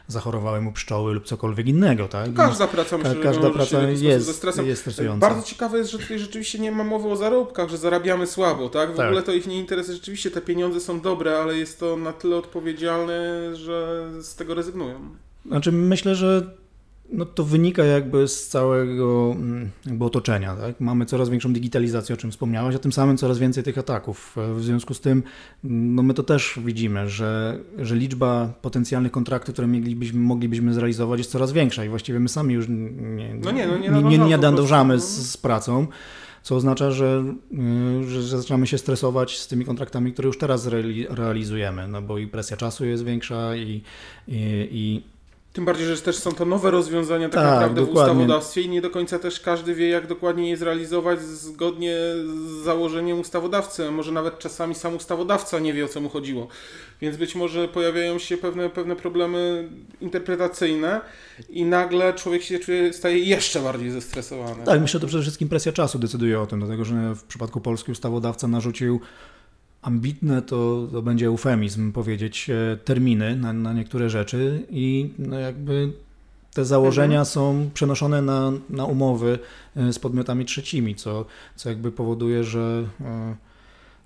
zachorowały 0.06 0.60
mu 0.60 0.72
pszczoły 0.72 1.14
lub 1.14 1.24
cokolwiek 1.24 1.66
innego, 1.66 2.08
tak? 2.08 2.34
Każda 2.34 2.66
praca, 2.66 2.98
myślę, 2.98 3.16
każda 3.16 3.50
praca 3.50 3.82
jest, 3.82 4.26
ze 4.26 4.32
stresem. 4.32 4.66
jest 4.66 4.80
stresująca. 4.80 5.28
Bardzo 5.28 5.42
ciekawe 5.46 5.78
jest, 5.78 5.90
że 5.90 5.98
tutaj 5.98 6.18
rzeczywiście 6.18 6.58
nie 6.58 6.72
ma 6.72 6.84
mowy 6.84 7.08
o 7.08 7.16
zarobkach, 7.16 7.68
że 7.68 7.78
zarabiamy 7.78 8.26
słabo, 8.26 8.68
tak? 8.68 8.92
W 8.92 8.96
tak. 8.96 9.06
ogóle 9.06 9.22
to 9.22 9.32
ich 9.32 9.46
nie 9.46 9.58
interesuje, 9.58 9.96
rzeczywiście 9.96 10.30
te 10.30 10.40
pieniądze 10.40 10.80
są 10.80 11.00
dobre, 11.00 11.38
ale 11.38 11.58
jest 11.58 11.80
to 11.80 11.96
na 11.96 12.12
tyle 12.12 12.36
odpowiedzialne, 12.36 13.56
że 13.56 14.08
z 14.22 14.34
tego 14.34 14.54
rezygnują. 14.54 15.00
Znaczy 15.46 15.72
myślę, 15.72 16.14
że 16.14 16.50
no 17.12 17.24
to 17.24 17.44
wynika 17.44 17.84
jakby 17.84 18.28
z 18.28 18.48
całego 18.48 19.32
mm, 19.36 19.70
jakby 19.86 20.04
otoczenia. 20.04 20.56
Tak? 20.56 20.80
Mamy 20.80 21.06
coraz 21.06 21.28
większą 21.28 21.52
digitalizację, 21.52 22.14
o 22.14 22.18
czym 22.18 22.30
wspomniałaś, 22.30 22.74
a 22.74 22.78
tym 22.78 22.92
samym 22.92 23.16
coraz 23.16 23.38
więcej 23.38 23.64
tych 23.64 23.78
ataków. 23.78 24.36
W 24.54 24.62
związku 24.62 24.94
z 24.94 25.00
tym 25.00 25.22
no 25.64 26.02
my 26.02 26.14
to 26.14 26.22
też 26.22 26.60
widzimy, 26.64 27.08
że, 27.08 27.58
że 27.78 27.96
liczba 27.96 28.52
potencjalnych 28.62 29.12
kontraktów, 29.12 29.52
które 29.52 29.68
moglibyśmy, 29.68 30.20
moglibyśmy 30.20 30.74
zrealizować 30.74 31.18
jest 31.18 31.30
coraz 31.30 31.52
większa 31.52 31.84
i 31.84 31.88
właściwie 31.88 32.20
my 32.20 32.28
sami 32.28 32.54
już 32.54 32.66
nie, 32.68 33.34
no 33.34 33.50
nie, 33.50 33.66
no 33.66 33.78
nie, 33.78 33.88
nie, 33.88 34.02
nie, 34.02 34.18
nie 34.18 34.38
nadążamy 34.38 35.00
z, 35.00 35.30
z 35.30 35.36
pracą 35.36 35.86
co 36.42 36.56
oznacza, 36.56 36.90
że, 36.90 37.24
y, 38.00 38.04
że, 38.04 38.22
że, 38.22 38.38
zaczynamy 38.38 38.66
się 38.66 38.78
stresować 38.78 39.38
z 39.38 39.48
tymi 39.48 39.64
kontraktami, 39.64 40.12
które 40.12 40.26
już 40.26 40.38
teraz 40.38 40.68
realizujemy, 41.08 41.88
no 41.88 42.02
bo 42.02 42.18
i 42.18 42.26
presja 42.26 42.56
czasu 42.56 42.84
jest 42.84 43.04
większa 43.04 43.56
i, 43.56 43.82
i, 44.28 44.68
i 44.70 45.02
tym 45.58 45.64
bardziej, 45.64 45.86
że 45.86 45.96
też 45.96 46.16
są 46.16 46.32
to 46.32 46.44
nowe 46.44 46.70
rozwiązania 46.70 47.28
tak, 47.28 47.34
tak 47.34 47.44
naprawdę 47.44 47.80
dokładnie. 47.80 48.12
w 48.12 48.16
ustawodawstwie 48.16 48.62
i 48.62 48.68
nie 48.68 48.80
do 48.80 48.90
końca 48.90 49.18
też 49.18 49.40
każdy 49.40 49.74
wie, 49.74 49.88
jak 49.88 50.06
dokładnie 50.06 50.50
je 50.50 50.56
zrealizować 50.56 51.20
zgodnie 51.22 51.96
z 52.46 52.64
założeniem 52.64 53.20
ustawodawcy. 53.20 53.90
Może 53.90 54.12
nawet 54.12 54.38
czasami 54.38 54.74
sam 54.74 54.96
ustawodawca 54.96 55.58
nie 55.58 55.72
wie, 55.72 55.84
o 55.84 55.88
co 55.88 56.00
mu 56.00 56.08
chodziło. 56.08 56.48
Więc 57.00 57.16
być 57.16 57.34
może 57.34 57.68
pojawiają 57.68 58.18
się 58.18 58.36
pewne, 58.36 58.70
pewne 58.70 58.96
problemy 58.96 59.68
interpretacyjne 60.00 61.00
i 61.48 61.64
nagle 61.64 62.14
człowiek 62.14 62.42
się 62.42 62.58
czuje, 62.58 62.92
staje 62.92 63.18
jeszcze 63.18 63.60
bardziej 63.60 63.90
zestresowany. 63.90 64.64
Tak, 64.64 64.80
myślę, 64.80 64.98
że 64.98 65.00
to 65.00 65.06
przede 65.06 65.22
wszystkim 65.22 65.48
presja 65.48 65.72
czasu 65.72 65.98
decyduje 65.98 66.40
o 66.40 66.46
tym, 66.46 66.58
dlatego 66.58 66.84
że 66.84 67.14
w 67.14 67.24
przypadku 67.24 67.60
Polski 67.60 67.92
ustawodawca 67.92 68.48
narzucił 68.48 69.00
ambitne 69.88 70.42
to, 70.42 70.88
to 70.92 71.02
będzie 71.02 71.26
eufemizm 71.26 71.92
powiedzieć 71.92 72.50
e, 72.50 72.76
terminy 72.76 73.36
na, 73.36 73.52
na 73.52 73.72
niektóre 73.72 74.10
rzeczy 74.10 74.66
i 74.70 75.10
no 75.18 75.38
jakby 75.38 75.92
te 76.54 76.64
założenia 76.64 77.20
mhm. 77.20 77.26
są 77.26 77.70
przenoszone 77.74 78.22
na, 78.22 78.52
na 78.70 78.84
umowy 78.84 79.38
e, 79.76 79.92
z 79.92 79.98
podmiotami 79.98 80.44
trzecimi, 80.44 80.94
co, 80.94 81.24
co 81.56 81.68
jakby 81.68 81.92
powoduje, 81.92 82.44
że, 82.44 82.84
e, 83.00 83.36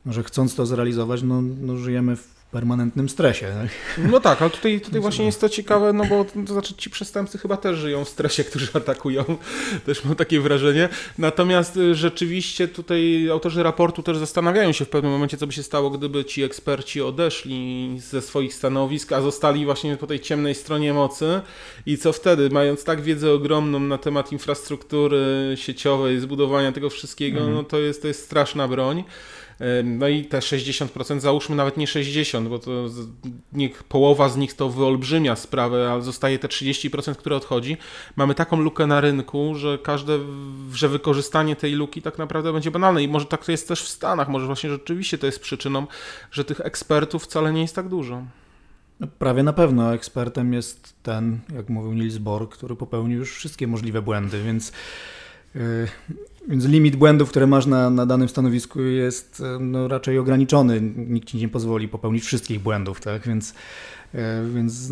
że 0.06 0.22
chcąc 0.22 0.54
to 0.54 0.66
zrealizować, 0.66 1.22
no, 1.22 1.42
no 1.42 1.76
żyjemy 1.76 2.16
w 2.16 2.41
permanentnym 2.52 3.08
stresie. 3.08 3.46
Tak? 3.46 3.70
No 4.10 4.20
tak, 4.20 4.42
ale 4.42 4.50
tutaj, 4.50 4.80
tutaj 4.80 5.00
właśnie 5.00 5.24
jest 5.24 5.40
to 5.40 5.48
ciekawe, 5.48 5.92
no 5.92 6.04
bo 6.04 6.24
to 6.24 6.52
znaczy 6.52 6.74
ci 6.74 6.90
przestępcy 6.90 7.38
chyba 7.38 7.56
też 7.56 7.78
żyją 7.78 8.04
w 8.04 8.08
stresie, 8.08 8.44
którzy 8.44 8.68
atakują. 8.82 9.24
Też 9.86 10.04
mam 10.04 10.14
takie 10.16 10.40
wrażenie. 10.40 10.88
Natomiast 11.18 11.76
y, 11.76 11.94
rzeczywiście 11.94 12.68
tutaj 12.68 13.28
autorzy 13.30 13.62
raportu 13.62 14.02
też 14.02 14.18
zastanawiają 14.18 14.72
się 14.72 14.84
w 14.84 14.88
pewnym 14.88 15.12
momencie, 15.12 15.36
co 15.36 15.46
by 15.46 15.52
się 15.52 15.62
stało, 15.62 15.90
gdyby 15.90 16.24
ci 16.24 16.42
eksperci 16.42 17.02
odeszli 17.02 17.96
ze 18.00 18.22
swoich 18.22 18.54
stanowisk, 18.54 19.12
a 19.12 19.20
zostali 19.20 19.64
właśnie 19.64 19.96
po 19.96 20.06
tej 20.06 20.20
ciemnej 20.20 20.54
stronie 20.54 20.94
mocy 20.94 21.40
i 21.86 21.98
co 21.98 22.12
wtedy, 22.12 22.50
mając 22.50 22.84
tak 22.84 23.00
wiedzę 23.00 23.32
ogromną 23.32 23.80
na 23.80 23.98
temat 23.98 24.32
infrastruktury 24.32 25.52
sieciowej, 25.54 26.20
zbudowania 26.20 26.72
tego 26.72 26.90
wszystkiego, 26.90 27.38
mhm. 27.38 27.56
no 27.56 27.64
to 27.64 27.78
jest, 27.78 28.02
to 28.02 28.08
jest 28.08 28.24
straszna 28.24 28.68
broń. 28.68 29.04
No 29.84 30.08
i 30.08 30.24
te 30.24 30.38
60%, 30.38 31.20
załóżmy 31.20 31.56
nawet 31.56 31.76
nie 31.76 31.86
60%, 31.86 32.48
bo 32.48 32.58
to 32.58 32.70
niech 33.52 33.84
połowa 33.84 34.28
z 34.28 34.36
nich 34.36 34.54
to 34.54 34.68
wyolbrzymia 34.68 35.36
sprawę, 35.36 35.90
ale 35.92 36.02
zostaje 36.02 36.38
te 36.38 36.48
30%, 36.48 37.16
które 37.16 37.36
odchodzi. 37.36 37.76
Mamy 38.16 38.34
taką 38.34 38.60
lukę 38.60 38.86
na 38.86 39.00
rynku, 39.00 39.54
że 39.54 39.78
każde, 39.78 40.18
że 40.72 40.88
wykorzystanie 40.88 41.56
tej 41.56 41.72
luki 41.72 42.02
tak 42.02 42.18
naprawdę 42.18 42.52
będzie 42.52 42.70
banalne 42.70 43.02
i 43.02 43.08
może 43.08 43.26
tak 43.26 43.44
to 43.44 43.52
jest 43.52 43.68
też 43.68 43.82
w 43.82 43.88
Stanach, 43.88 44.28
może 44.28 44.46
właśnie 44.46 44.70
rzeczywiście 44.70 45.18
to 45.18 45.26
jest 45.26 45.40
przyczyną, 45.40 45.86
że 46.30 46.44
tych 46.44 46.60
ekspertów 46.60 47.24
wcale 47.24 47.52
nie 47.52 47.62
jest 47.62 47.74
tak 47.74 47.88
dużo. 47.88 48.22
No, 49.00 49.06
prawie 49.18 49.42
na 49.42 49.52
pewno 49.52 49.94
ekspertem 49.94 50.52
jest 50.52 50.94
ten, 51.02 51.40
jak 51.54 51.68
mówił 51.68 51.92
Niels 51.92 52.18
Bohr, 52.18 52.48
który 52.48 52.76
popełnił 52.76 53.18
już 53.18 53.34
wszystkie 53.34 53.66
możliwe 53.66 54.02
błędy, 54.02 54.42
więc 54.42 54.72
więc 56.48 56.64
limit 56.64 56.96
błędów, 56.96 57.30
które 57.30 57.46
masz 57.46 57.66
na, 57.66 57.90
na 57.90 58.06
danym 58.06 58.28
stanowisku 58.28 58.80
jest 58.80 59.42
e, 59.56 59.58
no, 59.60 59.88
raczej 59.88 60.18
ograniczony. 60.18 60.80
Nikt 60.96 61.28
ci 61.28 61.36
nie 61.36 61.48
pozwoli 61.48 61.88
popełnić 61.88 62.24
wszystkich 62.24 62.60
błędów, 62.60 63.00
tak? 63.00 63.22
Więc, 63.22 63.54
e, 64.14 64.44
więc 64.54 64.88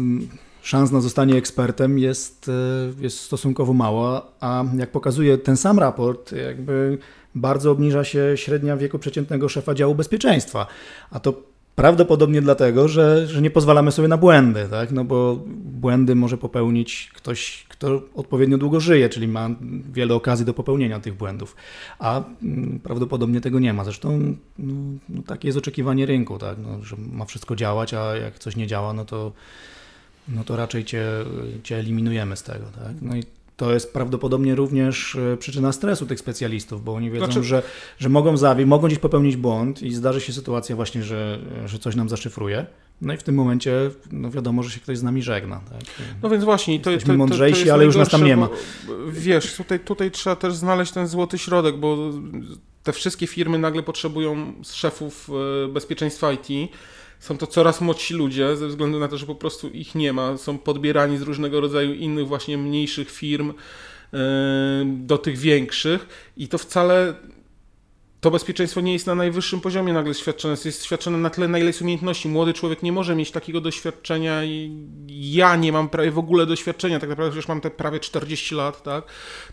szans 0.62 0.90
na 0.90 1.01
zostanie 1.01 1.37
ekspertem 1.37 1.99
jest, 1.99 2.49
e, 2.49 3.03
jest 3.03 3.20
stosunkowo 3.20 3.73
mała, 3.73 4.27
a 4.40 4.64
jak 4.77 4.90
pokazuje 4.90 5.38
ten 5.38 5.57
sam 5.57 5.79
raport, 5.79 6.33
jakby 6.33 6.99
bardzo 7.35 7.70
obniża 7.70 8.05
się 8.05 8.33
średnia 8.37 8.77
wieku 8.77 8.99
przeciętnego 8.99 9.49
szefa 9.49 9.75
działu 9.75 9.94
bezpieczeństwa. 9.94 10.66
A 11.11 11.20
to 11.20 11.49
Prawdopodobnie 11.81 12.43
dlatego, 12.43 12.88
że, 12.88 13.27
że 13.27 13.43
nie 13.43 13.51
pozwalamy 13.51 13.93
sobie 13.93 14.09
na 14.09 14.16
błędy, 14.16 14.69
tak? 14.71 14.93
no 14.93 15.05
bo 15.05 15.38
błędy 15.57 16.14
może 16.14 16.38
popełnić 16.38 17.11
ktoś, 17.14 17.66
kto 17.69 18.03
odpowiednio 18.14 18.59
długo 18.59 18.81
żyje, 18.81 19.09
czyli 19.09 19.29
ma 19.29 19.51
wiele 19.93 20.14
okazji 20.14 20.47
do 20.47 20.55
popełnienia 20.55 21.01
tych 21.01 21.14
błędów, 21.14 21.57
a 21.99 22.23
mm, 22.43 22.81
prawdopodobnie 22.83 23.40
tego 23.40 23.59
nie 23.59 23.73
ma. 23.73 23.85
Zresztą 23.85 24.35
no, 24.59 24.75
no 25.09 25.23
takie 25.23 25.49
jest 25.49 25.59
oczekiwanie 25.59 26.07
rynku, 26.07 26.38
tak? 26.38 26.59
no, 26.62 26.85
że 26.85 26.97
ma 27.12 27.25
wszystko 27.25 27.57
działać, 27.57 27.95
a 27.95 28.16
jak 28.16 28.38
coś 28.38 28.57
nie 28.57 28.66
działa, 28.66 28.93
no 28.93 29.05
to, 29.05 29.33
no 30.29 30.45
to 30.45 30.57
raczej 30.57 30.85
cię, 30.85 31.05
cię 31.62 31.77
eliminujemy 31.77 32.37
z 32.37 32.43
tego. 32.43 32.64
Tak? 32.64 32.93
No 33.03 33.16
i 33.16 33.23
to 33.61 33.73
jest 33.73 33.92
prawdopodobnie 33.92 34.55
również 34.55 35.16
e, 35.16 35.37
przyczyna 35.37 35.73
stresu 35.73 36.07
tych 36.07 36.20
specjalistów, 36.20 36.85
bo 36.85 36.94
oni 36.94 37.11
wiedzą, 37.11 37.25
znaczy... 37.25 37.42
że, 37.42 37.62
że 37.99 38.09
mogą 38.09 38.37
zawieść, 38.37 38.68
mogą 38.68 38.87
gdzieś 38.87 38.99
popełnić 38.99 39.37
błąd 39.37 39.83
i 39.83 39.94
zdarzy 39.94 40.20
się 40.20 40.33
sytuacja 40.33 40.77
właśnie, 40.77 41.03
że, 41.03 41.38
że 41.66 41.79
coś 41.79 41.96
nam 41.96 42.09
zaszyfruje. 42.09 42.66
No 43.01 43.14
i 43.14 43.16
w 43.16 43.23
tym 43.23 43.35
momencie 43.35 43.90
no 44.12 44.31
wiadomo, 44.31 44.62
że 44.62 44.70
się 44.70 44.81
ktoś 44.81 44.99
z 44.99 45.03
nami 45.03 45.23
żegna. 45.23 45.57
Tak? 45.57 45.81
No 46.23 46.31
więc 46.31 46.44
właśnie, 46.44 46.81
to, 46.81 46.90
jest 46.90 47.07
to, 47.07 47.14
mądrzejsi, 47.14 47.55
to 47.55 47.61
jest 47.61 47.73
ale 47.73 47.85
już 47.85 47.96
nas 47.96 48.09
tam 48.09 48.25
nie 48.25 48.37
ma. 48.37 48.49
Wiesz, 49.09 49.55
tutaj, 49.55 49.81
tutaj 49.81 50.11
trzeba 50.11 50.37
też 50.37 50.55
znaleźć 50.55 50.92
ten 50.92 51.07
złoty 51.07 51.38
środek, 51.38 51.77
bo 51.77 52.12
te 52.90 52.94
wszystkie 52.94 53.26
firmy 53.26 53.59
nagle 53.59 53.83
potrzebują 53.83 54.53
szefów 54.72 55.31
e, 55.64 55.68
bezpieczeństwa 55.68 56.33
IT 56.33 56.48
są 57.20 57.38
to 57.38 57.46
coraz 57.46 57.81
młodsi 57.81 58.14
ludzie, 58.14 58.57
ze 58.57 58.68
względu 58.68 58.98
na 58.98 59.09
to, 59.09 59.18
że 59.18 59.26
po 59.26 59.35
prostu 59.35 59.68
ich 59.68 59.94
nie 59.94 60.12
ma. 60.12 60.37
Są 60.37 60.59
podbierani 60.59 61.18
z 61.18 61.22
różnego 61.22 61.61
rodzaju 61.61 61.94
innych, 61.94 62.26
właśnie 62.26 62.59
mniejszych 62.59 63.11
firm 63.11 63.53
e, 64.12 64.18
do 64.85 65.18
tych 65.18 65.38
większych, 65.38 66.33
i 66.37 66.48
to 66.48 66.59
wcale 66.59 67.14
to 68.20 68.30
bezpieczeństwo 68.30 68.80
nie 68.80 68.92
jest 68.92 69.06
na 69.06 69.14
najwyższym 69.14 69.61
poziomie 69.61 69.92
nagle 69.92 70.14
świadczone, 70.14 70.56
jest 70.64 70.85
świadczone 70.85 71.18
na 71.18 71.30
tle, 71.30 71.48
na 71.48 71.59
ile 71.59 71.66
jest 71.66 71.83
umiejętności. 71.83 72.28
Młody 72.28 72.52
człowiek 72.52 72.83
nie 72.83 72.92
może 72.92 73.14
mieć 73.14 73.30
takiego 73.30 73.61
doświadczenia 73.61 74.44
i 74.44 74.70
ja 75.09 75.56
nie 75.56 75.72
mam 75.72 75.88
prawie 75.88 76.11
w 76.11 76.18
ogóle 76.18 76.46
doświadczenia, 76.46 77.00
tak 77.00 77.09
naprawdę 77.09 77.37
już 77.37 77.48
mam 77.48 77.61
te 77.61 77.70
prawie 77.70 78.00
40 78.00 78.54
lat, 78.54 78.83
tak, 78.83 79.04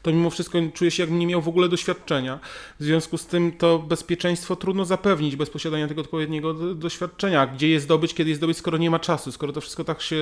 to 0.01 0.11
mimo 0.11 0.29
wszystko 0.29 0.59
czuję 0.73 0.91
się 0.91 1.03
jakbym 1.03 1.19
nie 1.19 1.27
miał 1.27 1.41
w 1.41 1.47
ogóle 1.47 1.69
doświadczenia. 1.69 2.39
W 2.79 2.83
związku 2.83 3.17
z 3.17 3.25
tym 3.25 3.51
to 3.51 3.79
bezpieczeństwo 3.79 4.55
trudno 4.55 4.85
zapewnić 4.85 5.35
bez 5.35 5.49
posiadania 5.49 5.87
tego 5.87 6.01
odpowiedniego 6.01 6.53
doświadczenia. 6.53 7.47
Gdzie 7.47 7.69
je 7.69 7.79
zdobyć, 7.79 8.13
kiedy 8.13 8.29
je 8.29 8.35
zdobyć, 8.35 8.57
skoro 8.57 8.77
nie 8.77 8.89
ma 8.89 8.99
czasu, 8.99 9.31
skoro 9.31 9.53
to 9.53 9.61
wszystko 9.61 9.83
tak 9.83 10.01
się 10.01 10.17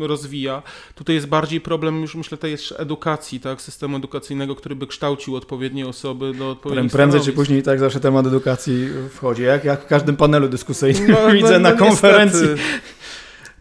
rozwija. 0.00 0.62
Tutaj 0.94 1.14
jest 1.14 1.26
bardziej 1.26 1.60
problem 1.60 2.00
już 2.00 2.14
myślę 2.14 2.38
tej 2.38 2.56
edukacji, 2.76 3.40
tak, 3.40 3.62
systemu 3.62 3.96
edukacyjnego, 3.96 4.54
który 4.54 4.76
by 4.76 4.86
kształcił 4.86 5.36
odpowiednie 5.36 5.86
osoby 5.86 6.34
do 6.34 6.50
odpowiednich 6.50 6.92
Prędzej 6.92 7.20
czy 7.20 7.32
później 7.32 7.62
tak 7.68 7.80
zawsze 7.80 8.00
temat 8.00 8.26
edukacji 8.26 8.88
wchodzi, 9.10 9.42
jak, 9.42 9.64
jak 9.64 9.82
w 9.82 9.86
każdym 9.86 10.16
panelu 10.16 10.48
dyskusyjnym 10.48 11.10
no, 11.10 11.30
widzę 11.36 11.52
no, 11.52 11.58
na 11.58 11.70
no, 11.70 11.76
konferencji. 11.76 12.48
Niestety, 12.48 12.66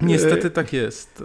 niestety 0.02 0.50
tak 0.50 0.74
jest. 0.74 1.24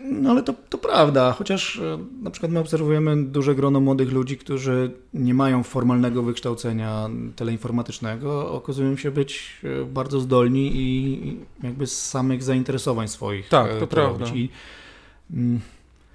No 0.00 0.30
ale 0.30 0.42
to, 0.42 0.54
to 0.68 0.78
prawda, 0.78 1.32
chociaż 1.32 1.78
e, 1.78 1.98
na 2.22 2.30
przykład 2.30 2.52
my 2.52 2.60
obserwujemy 2.60 3.24
duże 3.24 3.54
grono 3.54 3.80
młodych 3.80 4.12
ludzi, 4.12 4.36
którzy 4.36 4.90
nie 5.14 5.34
mają 5.34 5.62
formalnego 5.62 6.22
wykształcenia 6.22 7.10
teleinformatycznego, 7.36 8.52
okazują 8.52 8.96
się 8.96 9.10
być 9.10 9.60
e, 9.64 9.84
bardzo 9.84 10.20
zdolni 10.20 10.70
i 10.74 11.36
jakby 11.62 11.86
z 11.86 12.08
samych 12.08 12.42
zainteresowań 12.42 13.08
swoich. 13.08 13.48
Tak, 13.48 13.72
to, 13.72 13.80
to 13.80 13.86
prawda. 13.86 14.26
I, 14.26 14.48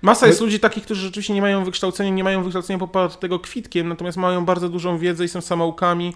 Masa 0.04 0.28
jest 0.28 0.42
ludzi 0.42 0.60
takich, 0.60 0.84
którzy 0.84 1.02
rzeczywiście 1.02 1.34
nie 1.34 1.42
mają 1.42 1.66
wykształcenia, 1.66 2.10
nie 2.10 2.24
mają 2.24 2.44
wykształcenia 2.44 2.80
popartego 2.80 3.40
kwitkiem, 3.40 3.88
natomiast 3.88 4.18
mają 4.18 4.46
bardzo 4.46 4.70
dużą 4.70 4.98
wiedzę 4.98 5.26
i 5.26 5.28
są 5.28 5.42
samoukami. 5.42 6.14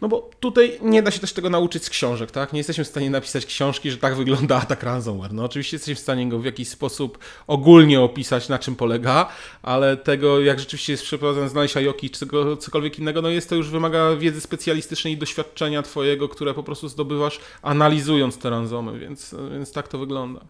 No 0.00 0.08
bo 0.08 0.30
tutaj 0.40 0.78
nie 0.82 1.02
da 1.02 1.10
się 1.10 1.20
też 1.20 1.32
tego 1.32 1.50
nauczyć 1.50 1.84
z 1.84 1.90
książek, 1.90 2.30
tak? 2.30 2.52
Nie 2.52 2.58
jesteśmy 2.58 2.84
w 2.84 2.88
stanie 2.88 3.10
napisać 3.10 3.46
książki, 3.46 3.90
że 3.90 3.96
tak 3.96 4.14
wygląda 4.16 4.56
atak 4.62 4.82
ransomware. 4.82 5.32
No 5.32 5.44
oczywiście 5.44 5.74
jesteśmy 5.74 5.94
w 5.94 5.98
stanie 5.98 6.28
go 6.28 6.38
w 6.38 6.44
jakiś 6.44 6.68
sposób 6.68 7.18
ogólnie 7.46 8.00
opisać, 8.00 8.48
na 8.48 8.58
czym 8.58 8.76
polega, 8.76 9.28
ale 9.62 9.96
tego, 9.96 10.40
jak 10.40 10.60
rzeczywiście 10.60 10.92
jest 10.92 11.02
przeprowadzone, 11.02 11.48
znaleźć 11.48 11.76
IOKI 11.76 12.10
czy 12.10 12.26
cokolwiek 12.58 12.98
innego, 12.98 13.22
no 13.22 13.28
jest 13.28 13.48
to 13.48 13.54
już 13.54 13.70
wymaga 13.70 14.16
wiedzy 14.16 14.40
specjalistycznej 14.40 15.12
i 15.12 15.16
doświadczenia 15.16 15.82
twojego, 15.82 16.28
które 16.28 16.54
po 16.54 16.62
prostu 16.62 16.88
zdobywasz 16.88 17.40
analizując 17.62 18.38
te 18.38 18.50
ransomy, 18.50 18.98
więc, 18.98 19.34
więc 19.52 19.72
tak 19.72 19.88
to 19.88 19.98
wygląda. 19.98 20.40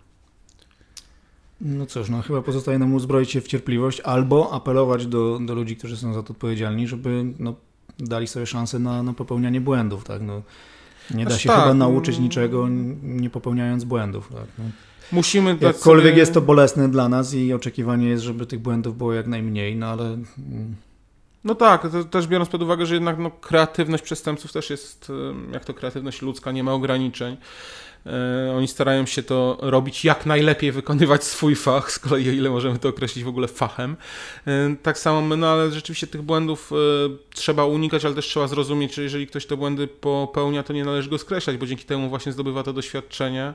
No 1.61 1.87
cóż, 1.87 2.09
no 2.09 2.23
chyba 2.23 2.43
pozostaje 2.43 2.79
nam 2.79 2.95
uzbroić 2.95 3.31
się 3.31 3.41
w 3.41 3.49
cierpliwość 3.49 4.01
albo 4.01 4.53
apelować 4.53 5.07
do, 5.07 5.39
do 5.43 5.55
ludzi, 5.55 5.77
którzy 5.77 5.97
są 5.97 6.15
za 6.15 6.23
to 6.23 6.31
odpowiedzialni, 6.31 6.89
żeby 6.89 7.25
no, 7.39 7.55
dali 7.99 8.27
sobie 8.27 8.47
szansę 8.47 8.79
na, 8.79 9.03
na 9.03 9.13
popełnianie 9.13 9.61
błędów, 9.61 10.05
tak? 10.05 10.23
No, 10.23 10.43
nie 11.15 11.25
da 11.25 11.39
się 11.39 11.49
tak. 11.49 11.61
chyba 11.61 11.75
nauczyć 11.75 12.19
niczego, 12.19 12.69
nie 13.03 13.31
popełniając 13.31 13.85
błędów. 13.85 14.29
Tak? 14.29 14.47
No. 14.59 14.65
Musimy 15.13 15.55
dać 15.55 15.63
Jakkolwiek 15.63 16.07
sobie... 16.07 16.19
jest 16.19 16.35
to 16.35 16.41
bolesne 16.41 16.89
dla 16.89 17.09
nas 17.09 17.35
i 17.35 17.53
oczekiwanie 17.53 18.09
jest, 18.09 18.23
żeby 18.25 18.47
tych 18.47 18.61
błędów 18.61 18.99
było 18.99 19.13
jak 19.13 19.27
najmniej, 19.27 19.77
no 19.77 19.87
ale... 19.87 20.05
Mm. 20.05 20.75
No 21.45 21.55
tak, 21.55 21.83
to 21.83 22.05
też 22.05 22.27
biorąc 22.27 22.51
pod 22.51 22.63
uwagę, 22.63 22.87
że 22.87 22.95
jednak 22.95 23.19
no, 23.19 23.31
kreatywność 23.31 24.05
przestępców 24.05 24.53
też 24.53 24.71
jest, 24.71 25.13
jak 25.53 25.65
to 25.65 25.75
kreatywność 25.75 26.23
ludzka, 26.23 26.53
nie 26.53 26.65
ma 26.65 26.73
ograniczeń. 26.73 27.37
E, 28.07 28.53
oni 28.57 28.69
starają 28.69 29.07
się 29.07 29.23
to 29.23 29.59
robić 29.61 30.05
jak 30.05 30.27
najlepiej, 30.27 30.73
wykonywać 30.73 31.25
swój 31.25 31.57
fach, 31.57 31.93
z 31.93 31.99
kolei 31.99 32.29
o 32.29 32.33
ile 32.33 32.51
możemy 32.51 32.79
to 32.79 32.89
określić 32.89 33.25
w 33.25 33.29
ogóle 33.29 33.49
fachem. 33.49 33.97
E, 34.47 34.77
tak 34.83 34.99
samo 34.99 35.23
my, 35.23 35.37
no 35.37 35.49
ale 35.49 35.71
rzeczywiście 35.71 36.07
tych 36.07 36.23
błędów 36.23 36.73
e, 36.73 36.77
trzeba 37.35 37.65
unikać, 37.65 38.05
ale 38.05 38.15
też 38.15 38.27
trzeba 38.27 38.49
zrozumieć, 38.49 38.95
że 38.95 39.03
jeżeli 39.03 39.27
ktoś 39.27 39.47
te 39.47 39.57
błędy 39.57 39.87
popełnia, 39.87 40.63
to 40.63 40.73
nie 40.73 40.85
należy 40.85 41.11
go 41.11 41.19
skreślać, 41.19 41.57
bo 41.57 41.67
dzięki 41.67 41.85
temu 41.85 42.09
właśnie 42.09 42.33
zdobywa 42.33 42.63
to 42.63 42.73
doświadczenie. 42.73 43.55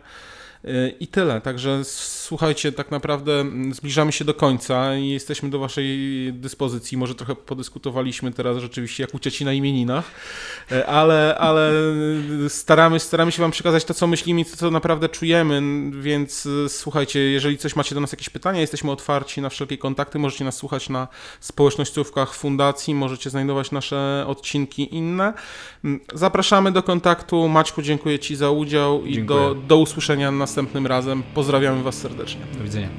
I 1.00 1.08
tyle. 1.08 1.42
Także 1.42 1.82
słuchajcie, 1.84 2.72
tak 2.72 2.92
naprawdę 2.92 3.46
zbliżamy 3.72 4.12
się 4.12 4.26
do 4.26 4.34
końca 4.34 4.96
i 4.96 5.10
jesteśmy 5.10 5.50
do 5.50 5.60
Waszej 5.60 5.88
dyspozycji. 6.34 6.98
Może 6.98 7.16
trochę 7.16 7.36
podyskutowaliśmy 7.36 8.32
teraz 8.32 8.58
rzeczywiście, 8.58 9.04
jak 9.04 9.14
uciec 9.14 9.42
na 9.42 9.54
imieninach, 9.54 10.06
e, 10.72 10.86
ale, 10.86 11.38
ale 11.40 11.72
staramy, 12.50 13.00
staramy 13.00 13.32
się 13.32 13.42
Wam 13.42 13.52
przekazać 13.52 13.86
to, 13.86 13.94
co 13.94 14.08
myślimy 14.08 14.42
i 14.42 14.46
to, 14.46 14.58
co 14.58 14.72
naprawdę 14.72 15.10
czujemy. 15.10 15.62
Więc 16.02 16.48
e, 16.66 16.70
słuchajcie, 16.70 17.20
jeżeli 17.20 17.58
coś 17.58 17.76
macie 17.76 17.96
do 17.96 18.02
nas 18.02 18.12
jakieś 18.12 18.30
pytania, 18.30 18.62
jesteśmy 18.62 18.92
otwarci 18.92 19.42
na 19.42 19.50
wszelkie 19.50 19.78
kontakty. 19.78 20.20
Możecie 20.20 20.46
nas 20.46 20.56
słuchać 20.56 20.90
na 20.90 21.08
społecznościówkach 21.40 22.34
fundacji, 22.34 22.96
możecie 22.96 23.30
znajdować 23.30 23.72
nasze 23.72 24.26
odcinki 24.28 24.96
inne. 24.96 25.34
Zapraszamy 26.14 26.72
do 26.72 26.84
kontaktu. 26.84 27.48
Maćku, 27.48 27.82
dziękuję 27.82 28.20
Ci 28.20 28.36
za 28.36 28.50
udział 28.50 29.06
i 29.06 29.24
do, 29.24 29.56
do 29.68 29.78
usłyszenia 29.78 30.32
następnym 30.56 30.88
razem. 30.88 31.24
Pozdrawiamy 31.34 31.84
Was 31.84 31.96
serdecznie. 31.96 32.42
Do 32.58 32.64
widzenia. 32.64 32.90